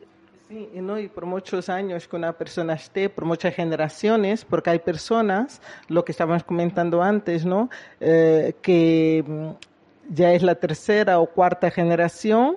Sí, 0.49 0.69
y, 0.75 0.81
no, 0.81 0.99
y 0.99 1.09
por 1.09 1.27
muchos 1.27 1.69
años 1.69 2.09
que 2.09 2.17
una 2.17 2.33
persona 2.33 2.75
esté, 2.75 3.11
por 3.11 3.25
muchas 3.25 3.55
generaciones, 3.55 4.45
porque 4.45 4.71
hay 4.71 4.79
personas, 4.79 5.61
lo 5.89 6.05
que 6.05 6.13
estábamos 6.13 6.45
comentando 6.45 7.03
antes, 7.03 7.45
¿no? 7.45 7.69
Eh, 8.01 8.55
que 8.63 9.25
ya 10.09 10.33
es 10.33 10.43
la 10.43 10.55
tercera 10.55 11.21
o 11.21 11.27
cuarta 11.27 11.71
generación 11.71 12.57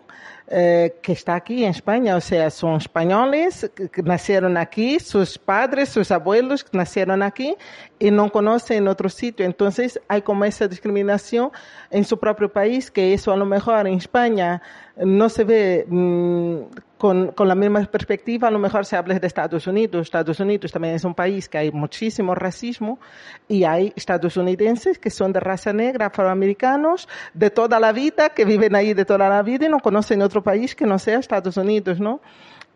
eh, 0.53 0.97
que 1.01 1.13
está 1.13 1.35
aquí 1.35 1.63
en 1.63 1.69
España, 1.69 2.17
o 2.17 2.19
sea, 2.19 2.49
son 2.49 2.75
españoles 2.75 3.71
que 3.73 4.03
nacieron 4.03 4.57
aquí, 4.57 4.99
sus 4.99 5.37
padres, 5.37 5.87
sus 5.87 6.11
abuelos 6.11 6.65
nacieron 6.73 7.23
aquí 7.23 7.55
y 7.99 8.11
no 8.11 8.29
conocen 8.31 8.89
otro 8.89 9.07
sitio. 9.07 9.45
Entonces 9.45 10.01
hay 10.09 10.23
como 10.23 10.43
esa 10.43 10.67
discriminación 10.67 11.51
en 11.89 12.03
su 12.03 12.19
propio 12.19 12.51
país, 12.51 12.91
que 12.91 13.13
eso 13.13 13.31
a 13.31 13.37
lo 13.37 13.45
mejor 13.45 13.87
en 13.87 13.93
España 13.93 14.61
no 14.97 15.29
se 15.29 15.43
ve 15.43 15.85
mm, 15.87 16.57
con, 16.97 17.31
con, 17.31 17.47
la 17.47 17.55
misma 17.55 17.81
perspectiva, 17.85 18.47
a 18.47 18.51
lo 18.51 18.59
mejor 18.59 18.85
se 18.85 18.95
habla 18.95 19.17
de 19.17 19.25
Estados 19.25 19.65
Unidos. 19.65 20.07
Estados 20.07 20.39
Unidos 20.39 20.71
también 20.71 20.95
es 20.95 21.03
un 21.03 21.15
país 21.15 21.49
que 21.49 21.57
hay 21.57 21.71
muchísimo 21.71 22.35
racismo 22.35 22.99
y 23.47 23.63
hay 23.63 23.93
estadounidenses 23.95 24.99
que 24.99 25.09
son 25.09 25.33
de 25.33 25.39
raza 25.39 25.73
negra, 25.73 26.07
afroamericanos, 26.07 27.07
de 27.33 27.49
toda 27.49 27.79
la 27.79 27.91
vida, 27.91 28.29
que 28.29 28.45
viven 28.45 28.75
ahí 28.75 28.93
de 28.93 29.05
toda 29.05 29.29
la 29.29 29.41
vida 29.41 29.65
y 29.65 29.69
no 29.69 29.79
conocen 29.79 30.21
otro 30.21 30.40
país 30.41 30.75
que 30.75 30.85
no 30.85 30.99
sea 30.99 31.19
Estados 31.19 31.57
Unidos, 31.57 31.99
¿no? 31.99 32.21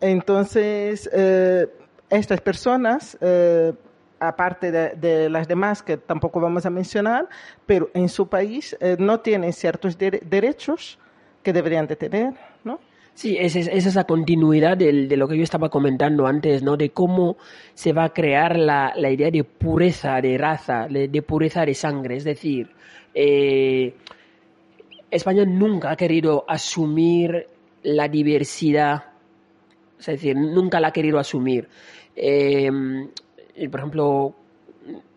Entonces, 0.01 1.09
eh, 1.13 1.67
estas 2.09 2.41
personas, 2.41 3.17
eh, 3.21 3.73
aparte 4.19 4.71
de, 4.71 5.29
las 5.29 5.47
demás 5.47 5.83
que 5.83 5.97
tampoco 5.97 6.39
vamos 6.39 6.65
a 6.65 6.69
mencionar, 6.69 7.27
pero 7.65 7.89
en 7.93 8.09
su 8.09 8.27
país 8.27 8.75
eh, 8.79 8.95
no 8.99 9.19
tienen 9.19 9.53
ciertos 9.53 9.97
derechos 9.97 10.99
que 11.43 11.53
deberían 11.53 11.87
de 11.87 11.95
tener, 11.95 12.33
¿no? 12.63 12.79
Sí, 13.13 13.37
es, 13.39 13.55
es, 13.55 13.67
esa 13.67 14.03
continuidad 14.03 14.75
de, 14.75 15.07
de, 15.07 15.15
lo 15.15 15.27
que 15.29 15.37
yo 15.37 15.43
estaba 15.43 15.69
comentando 15.69 16.27
antes, 16.27 16.61
¿no? 16.63 16.75
De 16.75 16.89
cómo 16.89 17.37
se 17.73 17.93
va 17.93 18.05
a 18.05 18.13
crear 18.13 18.57
la, 18.57 18.91
la 18.97 19.09
idea 19.09 19.31
de 19.31 19.45
pureza 19.45 20.19
de 20.19 20.37
raza, 20.37 20.87
de, 20.89 21.07
de 21.07 21.21
pureza 21.21 21.65
de 21.65 21.73
sangre. 21.75 22.17
Es 22.17 22.25
decir, 22.25 22.71
eh, 23.13 23.95
España 25.09 25.45
nunca 25.45 25.91
ha 25.91 25.95
querido 25.95 26.43
asumir 26.47 27.47
la 27.85 28.07
diversidad, 28.07 29.03
es 29.99 30.05
decir, 30.05 30.35
nunca 30.35 30.79
la 30.79 30.87
ha 30.87 30.91
querido 30.91 31.19
asumir. 31.19 31.67
Eh, 32.15 32.69
por 33.69 33.79
ejemplo, 33.79 34.35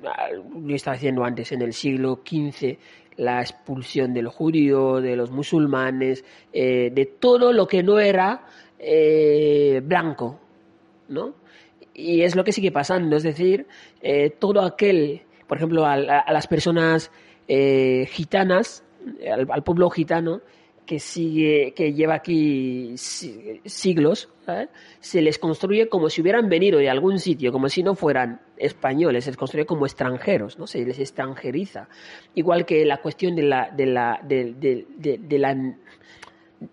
lo 0.01 0.75
estaba 0.75 0.95
diciendo 0.97 1.25
antes, 1.25 1.51
en 1.53 1.63
el 1.63 1.73
siglo 1.73 2.21
XV, 2.25 2.77
la 3.17 3.41
expulsión 3.41 4.13
de 4.15 4.23
los 4.23 4.35
judíos, 4.35 5.03
de 5.03 5.17
los 5.17 5.31
musulmanes, 5.31 6.25
eh, 6.53 6.91
de 6.93 7.07
todo 7.07 7.53
lo 7.53 7.67
que 7.67 7.83
no 7.83 7.99
era 7.99 8.47
eh, 8.79 9.81
blanco, 9.83 10.39
¿no? 11.09 11.35
Y 11.95 12.23
es 12.23 12.37
lo 12.37 12.45
que 12.45 12.53
sigue 12.53 12.71
pasando, 12.71 13.17
es 13.17 13.25
decir, 13.25 13.67
todo 14.39 14.61
aquel, 14.63 15.23
por 15.49 15.57
ejemplo, 15.57 15.85
a, 15.85 15.97
las 15.97 16.47
personas 16.47 17.11
gitanas, 17.49 18.85
al, 19.29 19.65
pueblo 19.65 19.91
gitano, 19.91 20.41
que 20.89 20.99
sigue, 21.01 21.75
que 21.77 21.93
lleva 21.93 22.15
aquí 22.15 22.95
siglos, 22.97 24.31
se 25.01 25.21
les 25.21 25.39
construye 25.39 25.91
como 25.91 26.09
si 26.09 26.23
hubieran 26.23 26.49
venido 26.49 26.79
de 26.79 26.89
algún 26.89 27.19
sitio, 27.19 27.53
como 27.53 27.69
si 27.69 27.83
no 27.83 27.95
fueran 27.95 28.41
españoles, 28.57 29.25
se 29.25 29.31
les 29.31 29.37
construye 29.37 29.67
como 29.67 29.85
extranjeros, 29.85 30.59
¿no? 30.59 30.67
Se 30.67 30.83
les 30.87 30.99
extranjeriza. 30.99 31.91
Igual 32.35 32.65
que 32.65 32.87
la 32.87 33.03
cuestión 33.03 33.37
de 33.37 33.43
la, 33.43 33.71
de 33.71 33.85
la, 33.85 34.19
de, 34.25 34.55
de, 34.55 35.39
la, 35.39 35.55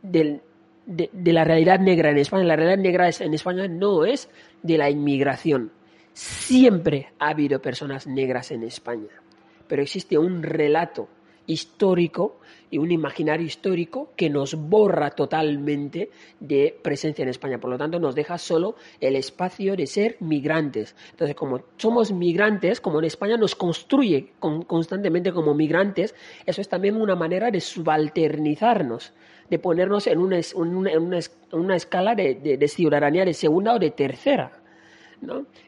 de, 0.01 1.34
la 1.34 1.43
realidad 1.43 1.82
negra 1.82 2.12
en 2.12 2.17
España. 2.17 2.45
La 2.45 2.56
realidad 2.56 2.82
negra 2.82 3.10
en 3.19 3.34
España 3.34 3.67
no 3.67 4.06
es 4.06 4.30
de 4.63 4.78
la 4.78 4.89
inmigración. 4.89 5.73
Siempre 6.13 7.12
ha 7.19 7.32
habido 7.32 7.62
personas 7.62 8.08
negras 8.08 8.51
en 8.51 8.63
España, 8.63 9.12
pero 9.67 9.82
existe 9.82 10.17
un 10.17 10.41
relato 10.41 11.10
histórico 11.47 12.39
y 12.71 12.77
un 12.77 12.91
imaginario 12.91 13.45
histórico 13.45 14.10
que 14.15 14.29
nos 14.29 14.55
borra 14.55 15.12
totalmente 15.12 16.10
de 16.39 16.77
presencia 16.81 17.23
en 17.23 17.29
España. 17.29 17.60
Por 17.60 17.69
lo 17.69 17.77
tanto, 17.77 17.99
nos 17.99 18.15
deja 18.15 18.38
solo 18.38 18.75
el 18.99 19.15
espacio 19.15 19.75
de 19.75 19.88
ser 19.88 20.17
migrantes. 20.19 20.95
Entonces, 21.12 21.36
como 21.36 21.62
somos 21.77 22.12
migrantes, 22.12 22.81
como 22.81 22.99
en 22.99 23.05
España 23.05 23.38
nos 23.38 23.55
construye 23.55 24.34
constantemente 24.39 25.31
como 25.31 25.53
migrantes, 25.53 26.15
eso 26.45 26.62
es 26.62 26.67
también 26.69 26.99
una 26.99 27.15
manera 27.15 27.51
de 27.51 27.62
subalternizarnos 27.62 29.13
de 29.49 29.60
ponernos 29.60 30.08
en 30.08 30.17
una, 30.17 30.39
una, 31.51 31.75
escala 31.75 32.15
de 32.15 32.67
ciudadanía 32.67 33.25
de 33.25 33.34
segunda 33.36 33.75
o 33.75 33.79
de 33.79 33.91
tercera. 33.91 34.64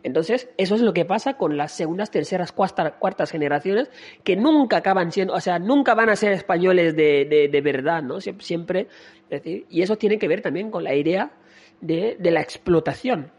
Entonces, 0.04 0.50
eso 0.58 0.76
es 0.76 0.82
lo 0.82 0.94
que 0.94 1.06
pasa 1.06 1.36
con 1.36 1.58
las 1.58 1.72
segundas, 1.72 2.12
terceras, 2.12 2.52
cuartas, 2.52 3.32
generaciones 3.32 3.90
que 4.24 4.36
nunca 4.36 4.78
acaban 4.78 5.12
siendo, 5.12 5.34
o 5.34 5.42
sea, 5.42 5.60
nunca 5.60 5.96
van 5.96 6.10
a 6.10 6.16
ser 6.16 6.34
españoles 6.34 6.96
de, 6.96 7.50
de, 7.52 7.62
verdad, 7.62 8.04
¿no? 8.04 8.20
Siempre, 8.22 8.88
decir, 9.30 9.66
y 9.70 9.82
eso 9.82 9.98
tiene 9.98 10.18
que 10.18 10.28
ver 10.28 10.42
también 10.42 10.72
con 10.72 10.84
la 10.84 10.96
idea 10.96 11.32
de, 11.82 12.18
de 12.20 12.32
la 12.32 12.42
explotación. 12.42 13.32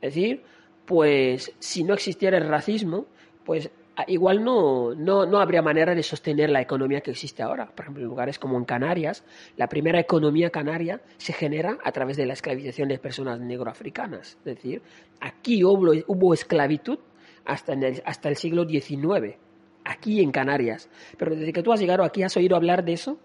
Es 0.00 0.14
decir, 0.14 0.42
pues 0.84 1.52
si 1.58 1.84
no 1.84 1.94
existiera 1.94 2.38
el 2.38 2.48
racismo, 2.48 3.06
pues 3.44 3.70
igual 4.06 4.44
no, 4.44 4.94
no, 4.94 5.24
no, 5.24 5.38
habría 5.38 5.62
manera 5.62 5.94
de 5.94 6.02
sostener 6.02 6.50
la 6.50 6.60
economía 6.60 7.00
que 7.00 7.10
existe 7.10 7.42
ahora. 7.42 7.66
Por 7.66 7.84
ejemplo, 7.84 8.02
en 8.02 8.08
lugares 8.08 8.38
como 8.38 8.58
en 8.58 8.64
Canarias, 8.64 9.24
la 9.56 9.68
primera 9.68 9.98
economía 9.98 10.50
canaria 10.50 11.00
se 11.16 11.32
genera 11.32 11.78
a 11.82 11.92
través 11.92 12.16
de 12.16 12.26
la 12.26 12.34
esclavización 12.34 12.88
de 12.88 12.98
personas 12.98 13.40
negroafricanas. 13.40 14.36
Es 14.38 14.44
decir, 14.44 14.82
aquí 15.20 15.64
hubo, 15.64 15.92
hubo 16.06 16.34
esclavitud 16.34 16.98
hasta, 17.44 17.72
el, 17.72 18.02
hasta 18.04 18.28
el 18.28 18.36
siglo 18.36 18.68
XIX, 18.68 19.36
aquí 19.84 20.20
en 20.20 20.30
Canarias. 20.30 20.90
Pero 21.16 21.34
desde 21.34 21.52
que 21.52 21.62
tú 21.62 21.72
has 21.72 21.80
llegado 21.80 22.04
aquí, 22.04 22.22
¿has 22.22 22.36
oído 22.36 22.56
hablar 22.56 22.84
de 22.84 22.92
eso? 22.92 23.18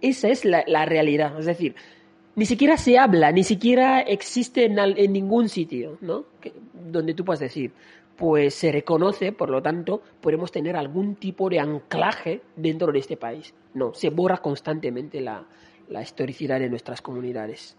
Esa 0.00 0.28
es 0.28 0.44
la, 0.44 0.62
la 0.68 0.84
realidad. 0.84 1.36
Es 1.40 1.46
decir, 1.46 1.74
ni 2.36 2.46
siquiera 2.46 2.76
se 2.76 2.98
habla, 2.98 3.32
ni 3.32 3.42
siquiera 3.42 4.00
existe 4.00 4.66
en, 4.66 4.78
en 4.78 5.12
ningún 5.12 5.48
sitio, 5.48 5.98
¿no? 6.00 6.26
donde 6.72 7.12
tú 7.12 7.24
puedas 7.24 7.40
decir, 7.40 7.72
pues 8.18 8.54
se 8.54 8.72
reconoce, 8.72 9.30
por 9.30 9.48
lo 9.48 9.62
tanto, 9.62 10.02
podemos 10.20 10.50
tener 10.50 10.76
algún 10.76 11.14
tipo 11.14 11.48
de 11.48 11.60
anclaje 11.60 12.42
dentro 12.56 12.90
de 12.90 12.98
este 12.98 13.16
país. 13.16 13.54
No, 13.74 13.94
se 13.94 14.10
borra 14.10 14.38
constantemente 14.38 15.20
la, 15.20 15.46
historicidad 16.02 16.58
de 16.58 16.68
nuestras 16.68 17.00
comunidades. 17.00 17.76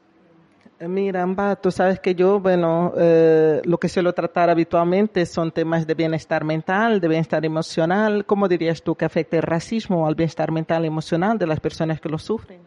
Eh, 0.79 0.87
mira, 0.87 1.23
Amba, 1.23 1.57
tú 1.57 1.71
sabes 1.71 1.99
que 1.99 2.15
yo, 2.15 2.39
bueno, 2.39 2.93
eh, 2.97 3.61
lo 3.65 3.77
que 3.77 3.89
suelo 3.89 4.13
tratar 4.13 4.49
habitualmente 4.49 5.25
son 5.25 5.51
temas 5.51 5.85
de 5.85 5.93
bienestar 5.93 6.45
mental, 6.45 7.01
de 7.01 7.09
bienestar 7.09 7.45
emocional. 7.45 8.25
¿Cómo 8.25 8.47
dirías 8.47 8.81
tú 8.81 8.95
que 8.95 9.03
afecta 9.03 9.35
el 9.35 9.43
racismo 9.43 10.07
al 10.07 10.15
bienestar 10.15 10.53
mental 10.53 10.85
y 10.85 10.87
emocional 10.87 11.37
de 11.37 11.47
las 11.47 11.59
personas 11.59 11.99
que 11.99 12.07
lo 12.07 12.17
sufren? 12.17 12.61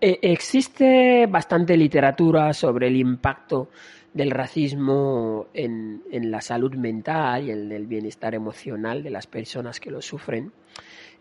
Eh, 0.00 0.20
existe 0.22 1.26
bastante 1.26 1.76
literatura 1.76 2.52
sobre 2.52 2.86
el 2.86 2.96
impacto 2.96 3.70
del 4.14 4.30
racismo 4.30 5.48
en, 5.52 6.02
la 6.10 6.40
salud 6.40 6.74
mental 6.74 7.46
y 7.46 7.50
en 7.50 7.70
el 7.72 7.86
bienestar 7.86 8.34
emocional 8.34 9.02
de 9.02 9.10
las 9.10 9.26
personas 9.26 9.80
que 9.80 9.90
lo 9.90 10.00
sufren. 10.00 10.52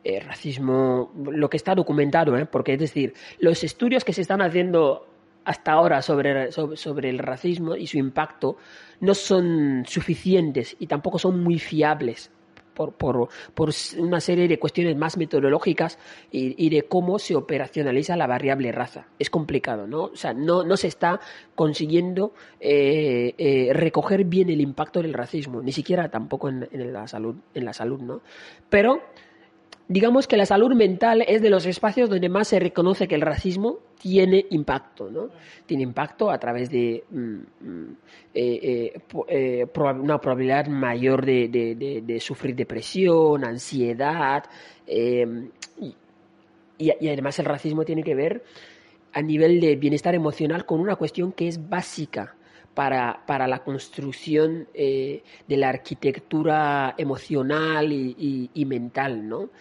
El 0.03 0.21
racismo, 0.21 1.11
lo 1.15 1.49
que 1.49 1.57
está 1.57 1.73
documentado, 1.75 2.37
¿eh? 2.37 2.45
porque 2.45 2.73
es 2.73 2.79
decir, 2.79 3.13
los 3.39 3.63
estudios 3.63 4.03
que 4.03 4.13
se 4.13 4.21
están 4.21 4.41
haciendo 4.41 5.07
hasta 5.43 5.71
ahora 5.71 6.01
sobre, 6.01 6.51
sobre, 6.51 7.09
el 7.09 7.19
racismo 7.19 7.75
y 7.75 7.87
su 7.87 7.97
impacto 7.97 8.57
no 9.01 9.13
son 9.13 9.83
suficientes 9.87 10.75
y 10.79 10.87
tampoco 10.87 11.19
son 11.19 11.43
muy 11.43 11.59
fiables 11.59 12.31
por, 12.73 12.93
por, 12.93 13.29
por, 13.53 13.69
una 13.97 14.19
serie 14.19 14.47
de 14.47 14.59
cuestiones 14.59 14.95
más 14.97 15.17
metodológicas 15.17 15.97
y, 16.31 16.69
de 16.69 16.83
cómo 16.83 17.19
se 17.19 17.35
operacionaliza 17.35 18.15
la 18.15 18.27
variable 18.27 18.71
raza. 18.71 19.07
Es 19.19 19.29
complicado, 19.29 19.87
¿no? 19.87 20.03
O 20.05 20.15
sea, 20.15 20.33
no, 20.33 20.63
no 20.63 20.77
se 20.77 20.87
está 20.87 21.19
consiguiendo 21.55 22.33
eh, 22.59 23.33
eh, 23.37 23.71
recoger 23.73 24.25
bien 24.25 24.49
el 24.49 24.61
impacto 24.61 25.01
del 25.01 25.13
racismo, 25.13 25.61
ni 25.61 25.71
siquiera 25.71 26.09
tampoco 26.09 26.49
en, 26.49 26.67
la 26.71 27.07
salud, 27.07 27.35
en 27.53 27.65
la 27.65 27.73
salud, 27.73 27.99
¿no? 28.01 28.21
Pero 28.69 29.01
digamos 29.93 30.27
que 30.27 30.37
la 30.37 30.47
salud 30.47 30.73
mental 30.73 31.23
es 31.27 31.43
de 31.43 31.51
los 31.51 31.67
espacios 31.67 32.09
donde 32.09 32.27
más 32.27 32.47
se 32.47 32.59
reconoce 32.59 33.07
que 33.07 33.13
el 33.13 33.21
racismo 33.21 33.77
tiene 33.99 34.43
impacto, 34.49 35.11
¿no? 35.11 35.29
Tiene 35.67 35.83
impacto 35.83 36.31
a 36.31 36.39
través 36.39 36.71
de 36.71 37.03
mm, 37.11 37.35
mm, 37.61 37.97
eh, 38.33 38.59
eh, 38.63 39.01
eh, 39.27 39.67
una 39.77 40.19
probabilidad 40.19 40.65
mayor 40.65 41.23
de, 41.23 42.17
sufrir 42.19 42.55
depresión, 42.55 43.45
ansiedad, 43.45 44.45
y, 44.87 45.95
además 47.07 47.37
el 47.37 47.45
racismo 47.45 47.85
tiene 47.85 48.03
que 48.03 48.15
ver 48.15 48.43
a 49.13 49.21
nivel 49.21 49.61
de 49.61 49.75
bienestar 49.75 50.15
emocional 50.15 50.65
con 50.65 50.79
una 50.79 50.95
cuestión 50.95 51.33
que 51.33 51.47
es 51.47 51.69
básica 51.69 52.35
para, 52.73 53.21
la 53.47 53.59
construcción 53.59 54.67
de 54.73 55.21
la 55.49 55.69
arquitectura 55.69 56.95
emocional 56.97 57.91
y, 57.93 58.49
y 58.51 58.65
mental, 58.65 59.29
¿no? 59.29 59.51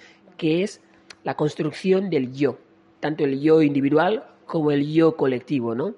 Que 0.42 0.64
es 0.64 0.81
la 1.22 1.37
construcción 1.37 2.11
del 2.11 2.33
yo, 2.33 2.59
tanto 2.98 3.22
el 3.22 3.40
yo 3.40 3.62
individual 3.62 4.24
como 4.44 4.72
el 4.72 4.92
yo 4.92 5.16
colectivo, 5.16 5.76
¿no? 5.76 5.94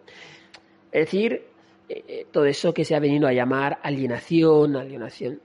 Es 0.93 1.07
decir, 1.07 1.47
eh, 1.89 2.05
eh, 2.07 2.27
todo 2.31 2.45
eso 2.45 2.75
que 2.75 2.85
se 2.85 2.95
ha 2.95 3.01
venido 3.01 3.27
a 3.27 3.33
llamar 3.33 3.79
alienación, 3.83 4.77
alienación, 4.77 5.41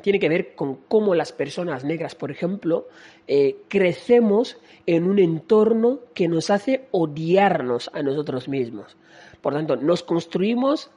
tiene 0.00 0.18
que 0.18 0.30
ver 0.30 0.54
con 0.54 0.76
cómo 0.88 1.14
las 1.14 1.32
personas 1.32 1.84
negras, 1.84 2.14
por 2.14 2.30
ejemplo, 2.30 2.88
eh, 3.26 3.58
crecemos 3.68 4.56
en 4.86 5.04
un 5.04 5.18
entorno 5.18 6.00
que 6.14 6.28
nos 6.28 6.48
hace 6.48 6.88
odiarnos 6.92 7.90
a 7.92 8.02
nosotros 8.02 8.48
mismos. 8.48 8.96
Por 9.42 9.52
tanto, 9.52 9.76
nos 9.76 10.02
construimos 10.02 10.90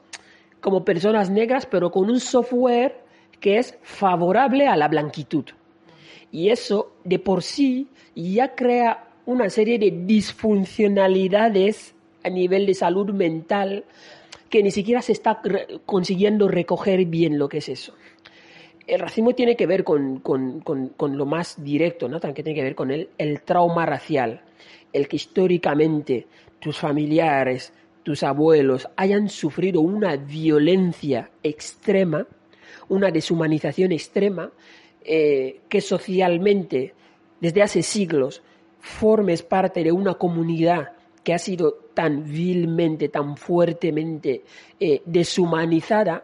como 0.61 0.85
personas 0.85 1.29
negras, 1.29 1.65
pero 1.65 1.91
con 1.91 2.09
un 2.09 2.21
software 2.21 3.03
que 3.41 3.57
es 3.57 3.77
favorable 3.83 4.65
a 4.67 4.77
la 4.77 4.87
blanquitud. 4.87 5.43
Y 6.37 6.51
eso 6.51 6.91
de 7.03 7.17
por 7.17 7.41
sí 7.41 7.87
ya 8.13 8.53
crea 8.53 9.07
una 9.25 9.49
serie 9.49 9.79
de 9.79 9.89
disfuncionalidades 10.05 11.95
a 12.23 12.29
nivel 12.29 12.67
de 12.67 12.75
salud 12.75 13.11
mental 13.11 13.85
que 14.47 14.61
ni 14.61 14.69
siquiera 14.69 15.01
se 15.01 15.13
está 15.13 15.41
consiguiendo 15.87 16.47
recoger 16.47 17.05
bien 17.05 17.39
lo 17.39 17.49
que 17.49 17.57
es 17.57 17.69
eso. 17.69 17.95
El 18.85 18.99
racismo 18.99 19.33
tiene 19.33 19.55
que 19.55 19.65
ver 19.65 19.83
con, 19.83 20.21
lo 20.23 21.25
más 21.25 21.63
directo, 21.63 22.07
¿no? 22.07 22.19
También 22.19 22.43
tiene 22.43 22.53
que 22.53 22.63
ver 22.63 22.75
con 22.75 22.91
el, 22.91 23.09
el 23.17 23.41
trauma 23.41 23.87
racial, 23.87 24.41
el 24.93 25.07
que 25.07 25.15
históricamente 25.15 26.27
tus 26.59 26.77
familiares, 26.77 27.73
tus 28.03 28.21
abuelos 28.21 28.87
hayan 28.95 29.29
sufrido 29.29 29.81
una 29.81 30.17
violencia 30.17 31.31
extrema, 31.41 32.27
una 32.89 33.09
deshumanización 33.09 33.91
extrema, 33.91 34.51
eh, 35.07 35.61
que 35.69 35.81
socialmente, 35.81 36.93
desde 37.39 37.61
hace 37.61 37.81
siglos, 37.81 38.43
formes 38.79 39.41
parte 39.41 39.83
de 39.83 39.91
una 39.91 40.15
comunidad 40.15 40.93
que 41.23 41.33
ha 41.33 41.39
sido 41.39 41.73
tan 41.93 42.23
vilmente, 42.23 43.09
tan 43.09 43.37
fuertemente 43.37 44.43
eh, 44.79 45.01
deshumanizada, 45.05 46.23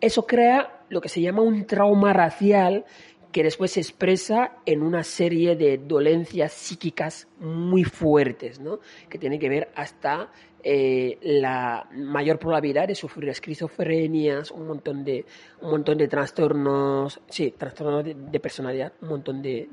eso 0.00 0.26
crea 0.26 0.82
lo 0.88 1.00
que 1.00 1.08
se 1.08 1.20
llama 1.20 1.42
un 1.42 1.66
trauma 1.66 2.12
racial 2.12 2.84
que 3.32 3.42
después 3.42 3.72
se 3.72 3.80
expresa 3.80 4.56
en 4.64 4.82
una 4.82 5.04
serie 5.04 5.54
de 5.54 5.78
dolencias 5.78 6.52
psíquicas 6.52 7.28
muy 7.40 7.84
fuertes, 7.84 8.58
¿no? 8.58 8.80
que 9.08 9.18
tienen 9.18 9.38
que 9.38 9.48
ver 9.48 9.70
hasta 9.74 10.30
eh, 10.64 11.18
la 11.22 11.88
mayor 11.92 12.38
probabilidad 12.38 12.88
de 12.88 12.94
sufrir 12.94 13.28
esquizofrenias, 13.28 14.50
un 14.50 14.66
montón 14.66 15.04
de, 15.04 15.24
un 15.60 15.70
montón 15.70 15.98
de 15.98 16.08
trastornos, 16.08 17.20
sí, 17.28 17.54
trastornos 17.56 18.04
de, 18.04 18.40
personalidad, 18.40 18.92
un 19.02 19.08
montón 19.08 19.42
de, 19.42 19.68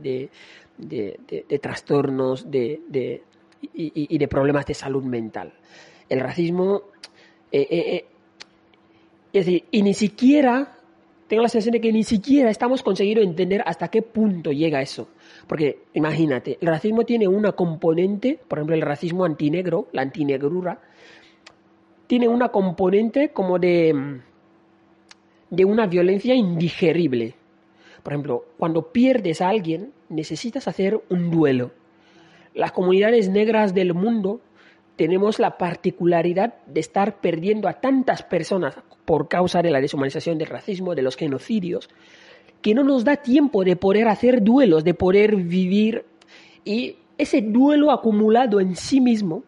de, 0.78 1.60
trastornos 1.60 2.52
de, 2.52 3.24
y, 3.74 4.18
de 4.18 4.28
problemas 4.28 4.66
de 4.66 4.74
salud 4.74 5.04
mental. 5.04 5.54
El 6.08 6.20
racismo, 6.20 6.84
eh, 7.52 7.68
eh, 7.70 8.06
es 9.34 9.46
decir, 9.46 9.66
y 9.72 9.82
ni 9.82 9.94
siquiera 9.94 10.75
tengo 11.28 11.42
la 11.42 11.50
sensación 11.50 11.74
de 11.74 11.82
que 11.82 11.92
ni 11.92 12.04
siquiera 12.04 12.50
estamos 12.50 12.84
consiguiendo 12.84 13.24
entender 13.24 13.64
hasta 13.66 13.88
qué 13.88 14.02
punto 14.02 14.52
llega 14.52 14.82
eso. 14.82 15.08
Porque 15.48 15.80
imagínate, 15.94 16.58
el 16.62 16.68
racismo 16.68 17.04
tiene 17.04 17.28
una 17.28 17.54
componente, 17.54 18.40
por 18.48 18.60
ejemplo, 18.60 18.76
el 18.76 18.82
racismo 18.82 19.26
antinegro, 19.26 19.88
la 19.92 20.04
antinegrura, 20.04 20.80
tiene 22.08 22.28
una 22.28 22.50
componente 22.50 23.30
como 23.30 23.58
de, 23.58 24.22
de 25.50 25.66
una 25.66 25.88
violencia 25.88 26.36
indigerible. 26.36 27.34
Por 28.04 28.14
ejemplo, 28.14 28.46
cuando 28.58 28.92
pierdes 28.92 29.42
a 29.42 29.50
alguien, 29.50 29.94
necesitas 30.10 30.68
hacer 30.68 31.02
un 31.10 31.32
duelo. 31.32 31.72
Las 32.54 32.72
comunidades 32.72 33.30
negras 33.30 33.74
del 33.74 33.96
mundo 33.96 34.42
tenemos 34.96 35.40
la 35.40 35.58
particularidad 35.58 36.56
de 36.66 36.80
estar 36.80 37.20
perdiendo 37.20 37.68
a 37.68 37.74
tantas 37.74 38.24
personas 38.24 38.76
por 39.06 39.28
causa 39.28 39.62
de 39.62 39.72
la 39.72 39.82
deshumanización 39.82 40.38
del 40.38 40.48
racismo, 40.48 40.96
de 40.96 41.02
los 41.02 41.16
genocidios, 41.16 41.90
que 42.62 42.74
no 42.74 42.84
nos 42.84 43.04
da 43.04 43.18
tiempo 43.18 43.64
de 43.64 43.76
poder 43.76 44.08
hacer 44.08 44.42
duelos, 44.42 44.84
de 44.84 44.94
poder 44.94 45.36
vivir. 45.36 46.06
Y 46.64 46.98
ese 47.18 47.42
duelo 47.42 47.92
acumulado 47.92 48.60
en 48.60 48.76
sí 48.76 49.02
mismo 49.02 49.44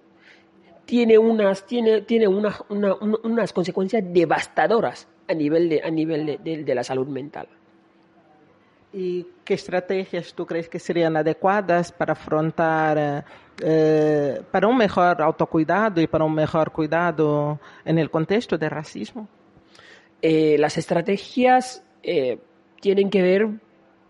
tiene 0.86 1.18
unas, 1.18 1.66
tiene, 1.66 2.02
tiene 2.02 2.28
unas 2.28 3.54
consecuencias 3.54 4.04
devastadoras 4.06 5.08
a 5.28 5.34
nivel, 5.34 5.70
de, 5.70 5.82
a 5.84 5.90
nivel 5.90 6.40
de 6.44 6.76
la 6.76 6.84
salud 6.84 7.08
mental. 7.08 7.48
¿Y 8.94 9.28
qué 9.44 9.54
estrategias 9.54 10.34
tú 10.34 10.46
crees 10.46 10.70
que 10.70 10.80
serían 10.80 11.18
adecuadas 11.18 11.92
para 11.92 12.14
afrontar, 12.14 13.26
eh, 13.62 14.42
para 14.50 14.68
un 14.68 14.78
mejor 14.78 15.22
autocuidado 15.22 16.00
y 16.02 16.08
para 16.08 16.24
un 16.24 16.34
mejor 16.34 16.72
cuidado 16.72 17.60
en 17.84 18.00
el 18.00 18.10
contexto 18.10 18.58
del 18.58 18.72
racismo? 18.72 19.28
Eh, 20.22 20.58
las 20.58 20.78
estrategias 20.78 21.84
eh, 22.02 22.40
tienen 22.80 23.10
que 23.10 23.22
ver, 23.22 23.50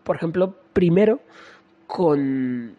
por 0.03 0.15
ejemplo, 0.15 0.55
primero 0.73 1.19
con, 1.87 2.75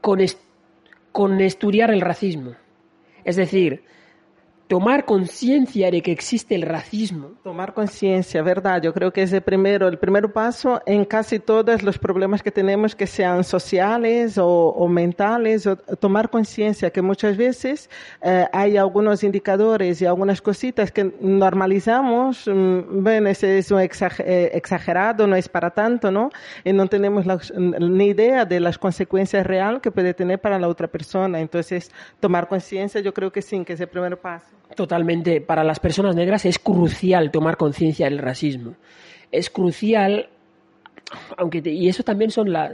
con, 0.00 0.18
con 1.12 1.40
estudiar 1.40 1.90
el 1.90 2.00
racismo. 2.02 2.54
Es 3.24 3.36
decir, 3.36 3.84
tomar 4.74 5.04
conciencia 5.04 5.88
de 5.88 6.02
que 6.02 6.10
existe 6.10 6.56
el 6.56 6.62
racismo. 6.62 7.34
Tomar 7.44 7.74
conciencia, 7.74 8.42
verdad. 8.42 8.82
Yo 8.82 8.92
creo 8.92 9.12
que 9.12 9.22
es 9.22 9.32
el 9.32 9.40
primero, 9.40 9.86
el 9.86 10.00
primer 10.00 10.32
paso 10.32 10.82
en 10.84 11.04
casi 11.04 11.38
todos 11.38 11.84
los 11.84 11.96
problemas 11.96 12.42
que 12.42 12.50
tenemos, 12.50 12.96
que 12.96 13.06
sean 13.06 13.44
sociales 13.44 14.36
o, 14.36 14.88
mentales, 14.88 15.68
tomar 16.00 16.28
conciencia 16.28 16.90
que 16.90 17.02
muchas 17.02 17.36
veces 17.36 17.88
eh, 18.20 18.46
hay 18.52 18.76
algunos 18.76 19.22
indicadores 19.22 20.02
y 20.02 20.06
algunas 20.06 20.42
cositas 20.42 20.90
que 20.90 21.04
normalizamos. 21.20 22.48
Mm, 22.48 23.04
bueno, 23.04 23.28
ese 23.28 23.58
es 23.58 23.70
un 23.70 23.78
eh, 23.78 24.50
exagerado, 24.54 25.28
no 25.28 25.36
es 25.36 25.48
para 25.48 25.70
tanto, 25.70 26.10
¿no? 26.10 26.30
Y 26.64 26.72
no 26.72 26.88
tenemos 26.88 27.26
ni 27.56 28.06
idea 28.06 28.44
de 28.44 28.58
las 28.58 28.76
consecuencias 28.76 29.46
reales 29.46 29.80
que 29.80 29.92
puede 29.92 30.14
tener 30.14 30.40
para 30.40 30.58
la 30.58 30.66
otra 30.66 30.88
persona. 30.88 31.40
Entonces, 31.40 31.92
tomar 32.18 32.48
conciencia, 32.48 33.00
yo 33.00 33.14
creo 33.14 33.30
que 33.30 33.40
sí, 33.40 33.64
que 33.64 33.74
es 33.74 33.80
el 33.80 33.86
primer 33.86 34.18
paso. 34.18 34.48
Totalmente. 34.74 35.40
Para 35.40 35.64
las 35.64 35.78
personas 35.78 36.16
negras 36.16 36.44
es 36.44 36.58
crucial 36.58 37.30
tomar 37.30 37.56
conciencia 37.56 38.06
del 38.06 38.18
racismo. 38.18 38.74
Es 39.30 39.50
crucial, 39.50 40.28
aunque 41.36 41.62
y 41.64 41.88
eso 41.88 42.02
también 42.02 42.30
son 42.30 42.52
las, 42.52 42.72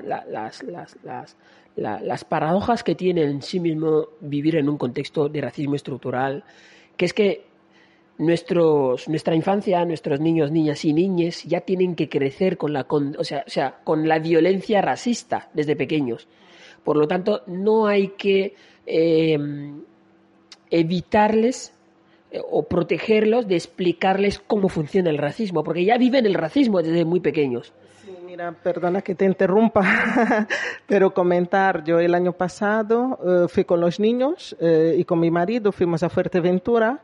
las, 1.76 2.24
paradojas 2.24 2.82
que 2.82 2.94
tiene 2.94 3.24
en 3.24 3.42
sí 3.42 3.60
mismo 3.60 4.08
vivir 4.20 4.56
en 4.56 4.68
un 4.68 4.78
contexto 4.78 5.28
de 5.28 5.40
racismo 5.40 5.74
estructural, 5.74 6.44
que 6.96 7.04
es 7.04 7.12
que 7.12 7.44
nuestros, 8.18 9.08
nuestra 9.08 9.34
infancia, 9.34 9.84
nuestros 9.84 10.20
niños, 10.20 10.50
niñas 10.50 10.84
y 10.84 10.92
niñas 10.92 11.44
ya 11.44 11.62
tienen 11.62 11.94
que 11.96 12.08
crecer 12.08 12.56
con 12.56 12.72
la, 12.72 12.86
o 12.90 13.24
sea, 13.24 13.44
o 13.46 13.50
sea, 13.50 13.80
con 13.82 14.08
la 14.08 14.18
violencia 14.18 14.82
racista 14.82 15.48
desde 15.54 15.76
pequeños. 15.76 16.28
Por 16.84 16.96
lo 16.96 17.06
tanto, 17.06 17.42
no 17.46 17.86
hay 17.86 18.08
que 18.08 18.54
eh, 18.86 19.38
evitarles 20.70 21.74
o 22.50 22.62
protegerlos 22.64 23.48
de 23.48 23.56
explicarles 23.56 24.38
cómo 24.38 24.68
funciona 24.68 25.10
el 25.10 25.18
racismo, 25.18 25.64
porque 25.64 25.84
ya 25.84 25.98
viven 25.98 26.26
el 26.26 26.34
racismo 26.34 26.82
desde 26.82 27.04
muy 27.04 27.20
pequeños. 27.20 27.72
Sí, 28.04 28.16
mira, 28.24 28.52
perdona 28.52 29.02
que 29.02 29.14
te 29.14 29.24
interrumpa, 29.24 29.82
pero 30.86 31.12
comentar, 31.12 31.84
yo 31.84 31.98
el 31.98 32.14
año 32.14 32.32
pasado 32.32 33.18
eh, 33.24 33.48
fui 33.48 33.64
con 33.64 33.80
los 33.80 33.98
niños 33.98 34.56
eh, 34.60 34.94
y 34.98 35.04
con 35.04 35.20
mi 35.20 35.30
marido, 35.30 35.72
fuimos 35.72 36.02
a 36.02 36.08
Fuerteventura 36.08 37.02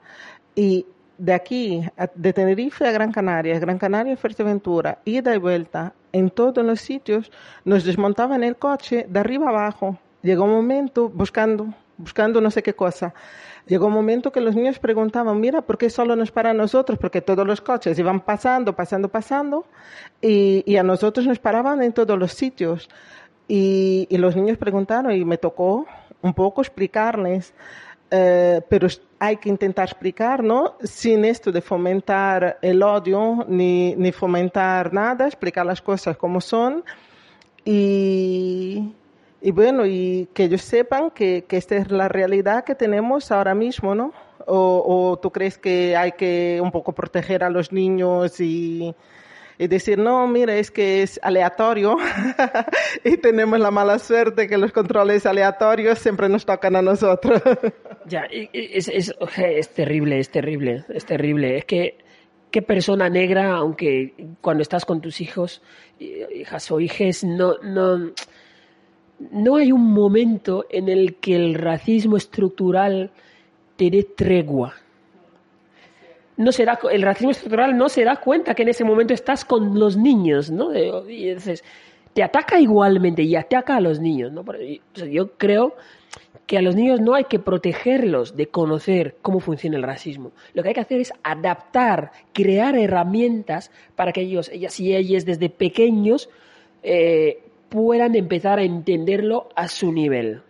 y 0.55 0.87
de 1.19 1.33
aquí, 1.33 1.83
de 2.15 2.33
Tenerife 2.33 2.87
a 2.87 2.93
Gran 2.93 3.11
Canaria, 3.11 3.59
Gran 3.59 3.79
Canaria 3.79 4.15
a 4.15 4.17
Fuerteventura, 4.17 4.99
ida 5.05 5.35
y 5.35 5.39
vuelta, 5.39 5.95
en 6.13 6.31
todos 6.31 6.65
los 6.65 6.81
sitios, 6.81 7.31
nos 7.65 7.85
desmontaban 7.85 8.43
el 8.43 8.57
coche 8.57 9.07
de 9.09 9.21
arriba 9.21 9.49
abajo. 9.49 9.99
Llegó 10.23 10.45
un 10.45 10.53
momento 10.53 11.09
buscando, 11.09 11.75
buscando 11.99 12.41
no 12.41 12.51
sé 12.51 12.63
qué 12.63 12.75
cosa. 12.75 13.13
Llegó 13.67 13.87
un 13.87 13.95
momento 13.95 14.31
que 14.31 14.41
los 14.41 14.55
niños 14.55 14.79
preguntaban, 14.79 15.41
mira, 15.41 15.61
¿por 15.61 15.77
qué 15.77 15.91
solo 15.91 16.15
nos 16.15 16.31
para 16.31 16.51
a 16.51 16.55
nosotros? 16.55 16.99
Porque 17.01 17.21
todos 17.21 17.45
los 17.45 17.61
coches 17.61 17.99
iban 17.99 18.21
pasando, 18.21 18.77
pasando, 18.77 19.09
pasando, 19.09 19.67
y, 20.21 20.77
a 20.77 20.85
nosotros 20.85 21.27
nos 21.27 21.41
paraban 21.41 21.83
en 21.83 21.93
todos 21.93 22.17
los 22.17 22.33
sitios. 22.33 22.89
Y, 23.49 24.07
los 24.11 24.37
niños 24.37 24.57
preguntaron 24.57 25.11
y 25.11 25.25
me 25.25 25.37
tocó 25.37 25.85
un 26.23 26.33
poco 26.33 26.61
explicarles, 26.61 27.55
eh, 28.13 28.61
pero 28.69 28.87
hay 29.19 29.37
que 29.39 29.49
intentar 29.49 29.89
explicar, 29.89 30.45
¿no? 30.45 30.77
Sin 30.85 31.25
esto 31.25 31.51
de 31.51 31.61
fomentar 31.61 32.59
el 32.63 32.81
odio 32.85 33.45
ni, 33.49 33.97
ni 33.97 34.13
fomentar 34.13 34.93
nada, 34.93 35.27
explicar 35.27 35.67
las 35.67 35.83
cosas 35.83 36.17
como 36.17 36.41
son. 36.41 36.85
Y, 37.65 38.95
y 39.47 39.53
bueno, 39.53 39.87
y 39.87 40.29
que 40.35 40.43
ellos 40.43 40.63
sepan 40.63 41.13
que, 41.13 41.45
que 41.47 41.57
esta 41.57 41.77
es 41.77 41.93
la 41.93 42.09
realidad 42.09 42.65
que 42.65 42.75
tenemos 42.75 43.31
ahora 43.31 43.55
mismo, 43.55 43.95
¿no? 43.95 44.13
O, 44.45 44.83
o, 44.85 45.19
tú 45.21 45.31
crees 45.31 45.57
que 45.57 45.97
hay 45.97 46.13
que 46.19 46.59
un 46.61 46.73
poco 46.73 46.93
proteger 46.93 47.45
a 47.45 47.49
los 47.49 47.71
niños 47.71 48.41
y, 48.41 48.93
y 49.57 49.67
decir, 49.69 49.99
no, 49.99 50.27
mira, 50.27 50.57
es 50.57 50.73
que 50.73 51.05
es 51.05 51.21
aleatorio 51.23 51.97
y 53.05 53.19
tenemos 53.19 53.61
la 53.61 53.71
mala 53.71 54.01
suerte 54.01 54.49
que 54.49 54.59
los 54.59 54.73
controles 54.73 55.27
aleatorios 55.27 56.01
siempre 56.01 56.29
nos 56.29 56.45
tocan 56.45 56.75
a 56.75 56.83
nosotros. 56.83 57.41
ya, 58.05 58.27
es, 58.53 58.89
es, 58.89 59.15
es 59.39 59.69
terrible, 59.69 60.19
es 60.19 60.29
terrible, 60.29 60.85
es 60.89 61.07
terrible. 61.07 61.59
Es 61.59 61.65
que 61.67 61.99
qué 62.51 62.63
persona 62.63 63.09
negra, 63.09 63.53
aunque 63.53 64.13
cuando 64.41 64.63
estás 64.63 64.85
con 64.85 65.01
tus 65.01 65.21
hijos, 65.21 65.63
hijas 66.01 66.69
o 66.73 66.81
hijes, 66.81 67.23
no, 67.23 67.59
no, 67.63 68.13
no 69.19 69.57
hay 69.57 69.73
un 69.73 69.93
momento 69.93 70.67
en 70.71 70.89
el 70.89 71.17
que 71.17 71.37
el 71.37 71.55
racismo 71.55 72.17
estructural 72.17 73.11
te 73.77 73.91
dé 73.91 74.03
tregua. 74.03 74.75
No 76.37 76.53
será, 76.53 76.79
el 76.91 77.03
racismo 77.03 77.31
estructural 77.31 77.77
no 77.77 77.89
se 77.89 78.05
da 78.05 78.17
cuenta 78.17 78.55
que 78.55 78.63
en 78.63 78.69
ese 78.69 78.85
momento 78.85 79.15
estás 79.15 79.45
con 79.45 79.79
los 79.79 79.97
niños, 79.97 80.51
¿no? 80.51 80.77
Y 81.09 81.29
entonces, 81.29 81.65
te 82.13 82.23
ataca 82.23 82.61
igualmente 82.61 83.23
y 83.23 83.37
ataca 83.37 83.77
a 83.77 83.81
los 83.81 84.01
niños, 84.01 84.33
¿no? 84.33 84.45
Yo 84.95 85.33
creo 85.33 85.77
que 86.47 86.59
a 86.59 86.63
los 86.63 86.77
niños 86.77 87.01
no 87.01 87.15
hay 87.15 87.25
que 87.25 87.39
protegerlos 87.39 88.37
de 88.37 88.47
conocer 88.47 89.17
cómo 89.21 89.41
funciona 89.41 89.77
el 89.77 89.83
racismo. 89.83 90.33
Lo 90.55 90.63
que 90.63 90.69
hay 90.69 90.75
que 90.75 90.81
hacer 90.81 91.01
es 91.01 91.13
adaptar, 91.23 92.13
crear 92.33 92.77
herramientas 92.77 93.71
para 93.97 94.13
que 94.13 94.23
ellos, 94.23 94.49
ellas 94.51 94.79
y 94.79 94.95
ellas 94.95 95.25
desde 95.25 95.49
pequeños 95.51 96.29
eh, 96.83 97.43
puedan 97.85 98.15
empezar 98.15 98.59
a 98.59 98.63
entenderlo 98.63 99.51
a 99.55 99.69
su 99.69 99.93
nivel. 99.93 100.41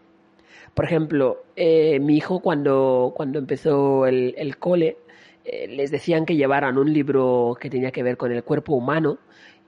Por 0.75 0.85
ejemplo, 0.85 1.45
eh, 1.57 1.99
mi 1.99 2.17
hijo 2.17 2.41
cuando, 2.41 3.13
cuando 3.17 3.41
empezó 3.41 4.07
el, 4.07 4.57
cole, 4.59 4.97
eh, 5.45 5.67
les 5.69 5.91
decían 5.91 6.25
que 6.25 6.37
llevaran 6.37 6.79
un 6.79 6.93
libro 6.93 7.57
que 7.61 7.69
tenía 7.69 7.91
que 7.91 8.03
ver 8.05 8.17
con 8.17 8.31
el 8.31 8.45
cuerpo 8.45 8.75
humano 8.75 9.19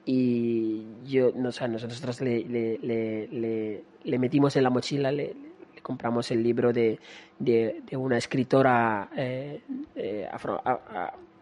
y 0.04 0.84
yo, 1.04 1.28
o 1.28 1.32
nosotros 1.32 2.20
le, 2.20 3.82
metimos 4.04 4.56
en 4.56 4.62
la 4.62 4.70
mochila, 4.70 5.10
le, 5.10 5.34
compramos 5.82 6.30
el 6.30 6.42
libro 6.42 6.72
de, 6.72 6.98
de, 7.38 7.82
una 7.96 8.18
escritora 8.18 9.08
eh, 9.16 10.28
afro, 10.30 10.62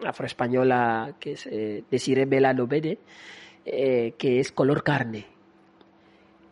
afroespañola 0.05 1.15
que 1.21 1.33
es 1.33 1.49
Desiree 1.91 2.25
Bela 2.25 2.55
Novede, 2.55 2.99
eh, 3.65 4.15
que 4.17 4.41
es 4.41 4.53
Color 4.53 4.83
Carne. 4.83 5.36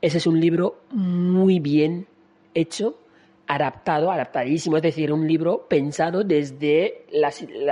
Ese 0.04 0.18
es 0.18 0.26
un 0.26 0.38
libro 0.38 0.82
muy 0.90 1.60
bien 1.60 2.06
hecho, 2.52 2.98
adaptado, 3.46 4.12
adaptadísimo, 4.12 4.76
es 4.76 4.82
decir, 4.82 5.10
un 5.10 5.26
libro 5.26 5.66
pensado 5.66 6.24
desde 6.24 7.06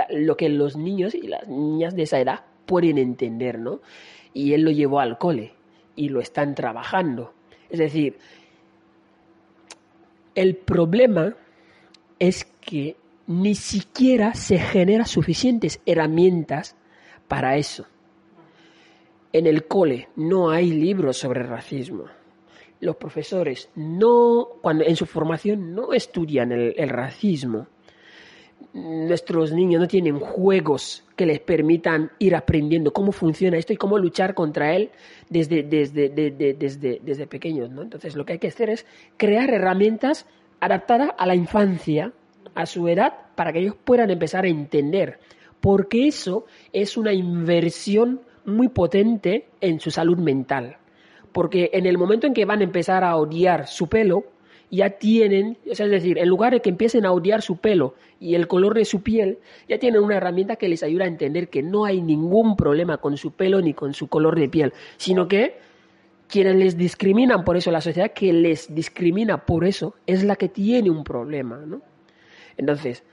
lo 0.09 0.35
que 0.35 0.49
los 0.49 0.75
niños 0.75 1.13
y 1.13 1.27
las 1.27 1.47
niñas 1.47 1.95
de 1.95 2.01
esa 2.01 2.19
edad 2.19 2.43
pueden 2.65 2.97
entender, 2.97 3.59
¿no? 3.59 3.81
Y 4.33 4.53
él 4.53 4.63
lo 4.63 4.71
llevó 4.71 4.99
al 4.99 5.19
cole 5.19 5.53
y 5.95 6.09
lo 6.09 6.21
están 6.21 6.55
trabajando. 6.55 7.35
Es 7.69 7.77
decir, 7.77 8.17
el 10.33 10.55
problema 10.55 11.35
es 12.17 12.45
que 12.61 12.95
ni 13.27 13.53
siquiera 13.53 14.33
se 14.33 14.57
generan 14.57 15.05
suficientes 15.05 15.81
herramientas 15.85 16.75
para 17.27 17.57
eso. 17.57 17.85
En 19.31 19.45
el 19.45 19.67
cole 19.67 20.09
no 20.15 20.49
hay 20.49 20.71
libros 20.71 21.17
sobre 21.17 21.43
racismo. 21.43 22.05
Los 22.83 22.97
profesores 22.97 23.69
no, 23.75 24.47
cuando 24.61 24.83
en 24.83 24.97
su 24.97 25.05
formación 25.05 25.73
no 25.73 25.93
estudian 25.93 26.51
el, 26.51 26.89
racismo. 26.89 27.67
Nuestros 28.73 29.53
niños 29.53 29.79
no 29.79 29.87
tienen 29.87 30.19
juegos 30.19 31.05
que 31.15 31.25
les 31.25 31.39
permitan 31.39 32.11
ir 32.19 32.35
aprendiendo 32.35 32.91
cómo 32.91 33.13
funciona 33.13 33.57
esto 33.57 33.71
y 33.71 33.77
cómo 33.77 33.97
luchar 33.97 34.33
contra 34.33 34.75
él 34.75 34.91
desde, 35.29 35.63
desde, 35.63 36.09
desde, 36.09 36.53
desde, 36.53 36.99
desde 37.01 37.27
pequeños. 37.27 37.69
¿no? 37.69 37.83
Entonces 37.83 38.17
lo 38.17 38.25
que 38.25 38.33
hay 38.33 38.39
que 38.39 38.49
hacer 38.49 38.69
es 38.69 38.85
crear 39.15 39.49
herramientas 39.49 40.25
adaptadas 40.59 41.11
a 41.17 41.25
la 41.25 41.35
infancia, 41.35 42.11
a 42.53 42.65
su 42.65 42.89
edad, 42.89 43.13
para 43.35 43.53
que 43.53 43.59
ellos 43.59 43.75
puedan 43.81 44.09
empezar 44.09 44.43
a 44.43 44.49
entender. 44.49 45.19
Porque 45.61 46.07
eso 46.07 46.45
es 46.73 46.97
una 46.97 47.13
inversión 47.13 48.19
muy 48.43 48.67
potente 48.67 49.47
en 49.61 49.79
su 49.79 49.89
salud 49.89 50.17
mental. 50.17 50.77
Porque 51.33 51.71
en 51.73 51.85
el 51.85 51.97
momento 51.97 52.27
en 52.27 52.33
que 52.33 52.45
van 52.45 52.61
a 52.61 52.63
empezar 52.63 53.03
a 53.03 53.17
odiar 53.17 53.67
su 53.67 53.89
pelo, 53.89 54.23
ya 54.71 54.89
tienen, 54.91 55.57
es 55.65 55.77
decir, 55.77 56.17
en 56.17 56.27
lugar 56.27 56.53
de 56.53 56.61
que 56.61 56.69
empiecen 56.69 57.05
a 57.05 57.11
odiar 57.11 57.43
su 57.43 57.57
pelo 57.57 57.93
y 58.19 58.33
el 58.33 58.47
color 58.47 58.73
de 58.73 58.85
su 58.85 59.03
piel, 59.03 59.37
ya 59.67 59.77
tienen 59.77 60.01
una 60.01 60.15
herramienta 60.15 60.55
que 60.55 60.67
les 60.67 60.81
ayuda 60.81 61.05
a 61.05 61.07
entender 61.07 61.49
que 61.49 61.61
no 61.61 61.85
hay 61.85 62.01
ningún 62.01 62.55
problema 62.55 62.97
con 62.97 63.15
su 63.17 63.33
pelo 63.33 63.61
ni 63.61 63.73
con 63.75 63.93
su 63.93 64.07
color 64.07 64.39
de 64.39 64.49
piel, 64.49 64.73
sino 64.97 65.27
que 65.27 65.57
quienes 66.27 66.55
les 66.55 66.75
discriminan 66.75 67.43
por 67.43 67.55
eso, 67.55 67.69
la 67.69 67.81
sociedad 67.81 68.13
que 68.13 68.33
les 68.33 68.73
discrimina 68.73 69.45
por 69.45 69.63
eso, 69.63 69.93
es 70.07 70.23
la 70.23 70.35
que 70.35 70.49
tiene 70.49 70.89
un 70.89 71.03
problema, 71.03 71.57
¿no? 71.57 71.81
Entonces, 72.57 73.03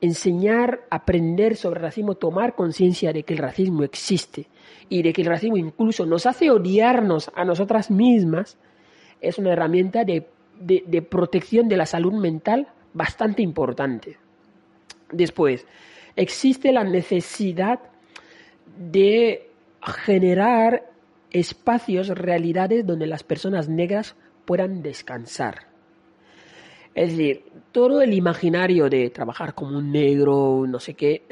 enseñar, 0.00 0.86
aprender 0.90 1.56
sobre 1.56 1.80
racismo, 1.80 2.14
tomar 2.14 2.54
conciencia 2.54 3.12
de 3.12 3.22
que 3.22 3.34
el 3.34 3.38
racismo 3.38 3.82
existe 3.82 4.46
y 4.88 5.02
de 5.02 5.12
que 5.12 5.22
el 5.22 5.28
racismo 5.28 5.56
incluso 5.56 6.06
nos 6.06 6.26
hace 6.26 6.50
odiarnos 6.50 7.30
a 7.34 7.44
nosotras 7.44 7.90
mismas, 7.90 8.56
es 9.20 9.38
una 9.38 9.52
herramienta 9.52 10.04
de, 10.04 10.26
de 10.58 11.02
protección 11.02 11.68
de 11.68 11.76
la 11.76 11.86
salud 11.86 12.14
mental 12.14 12.68
bastante 12.94 13.42
importante. 13.42 14.16
Después, 15.12 15.66
existe 16.16 16.72
la 16.72 16.84
necesidad 16.84 17.80
de 18.78 19.50
generar 19.82 20.90
espacios, 21.30 22.08
realidades 22.08 22.86
donde 22.86 23.06
las 23.06 23.22
personas 23.22 23.68
negras 23.68 24.16
puedan 24.44 24.82
descansar. 24.82 25.69
Es 26.94 27.10
decir, 27.10 27.44
todo 27.72 28.02
el 28.02 28.12
imaginario 28.14 28.90
de 28.90 29.10
trabajar 29.10 29.54
como 29.54 29.78
un 29.78 29.92
negro, 29.92 30.64
no 30.66 30.80
sé 30.80 30.94
qué, 30.94 31.24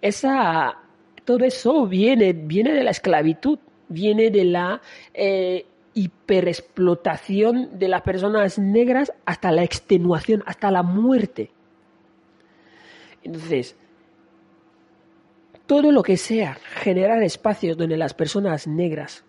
esa, 0.00 0.78
todo 1.24 1.44
eso 1.44 1.86
viene, 1.86 2.32
viene 2.32 2.72
de 2.72 2.84
la 2.84 2.90
esclavitud, 2.92 3.58
viene 3.88 4.30
de 4.30 4.44
la 4.44 4.80
eh, 5.12 5.66
hiperexplotación 5.94 7.78
de 7.78 7.88
las 7.88 8.02
personas 8.02 8.58
negras 8.58 9.12
hasta 9.24 9.50
la 9.50 9.64
extenuación, 9.64 10.42
hasta 10.46 10.70
la 10.70 10.82
muerte. 10.82 11.50
Entonces, 13.24 13.76
todo 15.66 15.92
lo 15.92 16.02
que 16.02 16.16
sea 16.16 16.54
generar 16.54 17.22
espacios 17.22 17.76
donde 17.76 17.96
las 17.96 18.14
personas 18.14 18.66
negras 18.66 19.24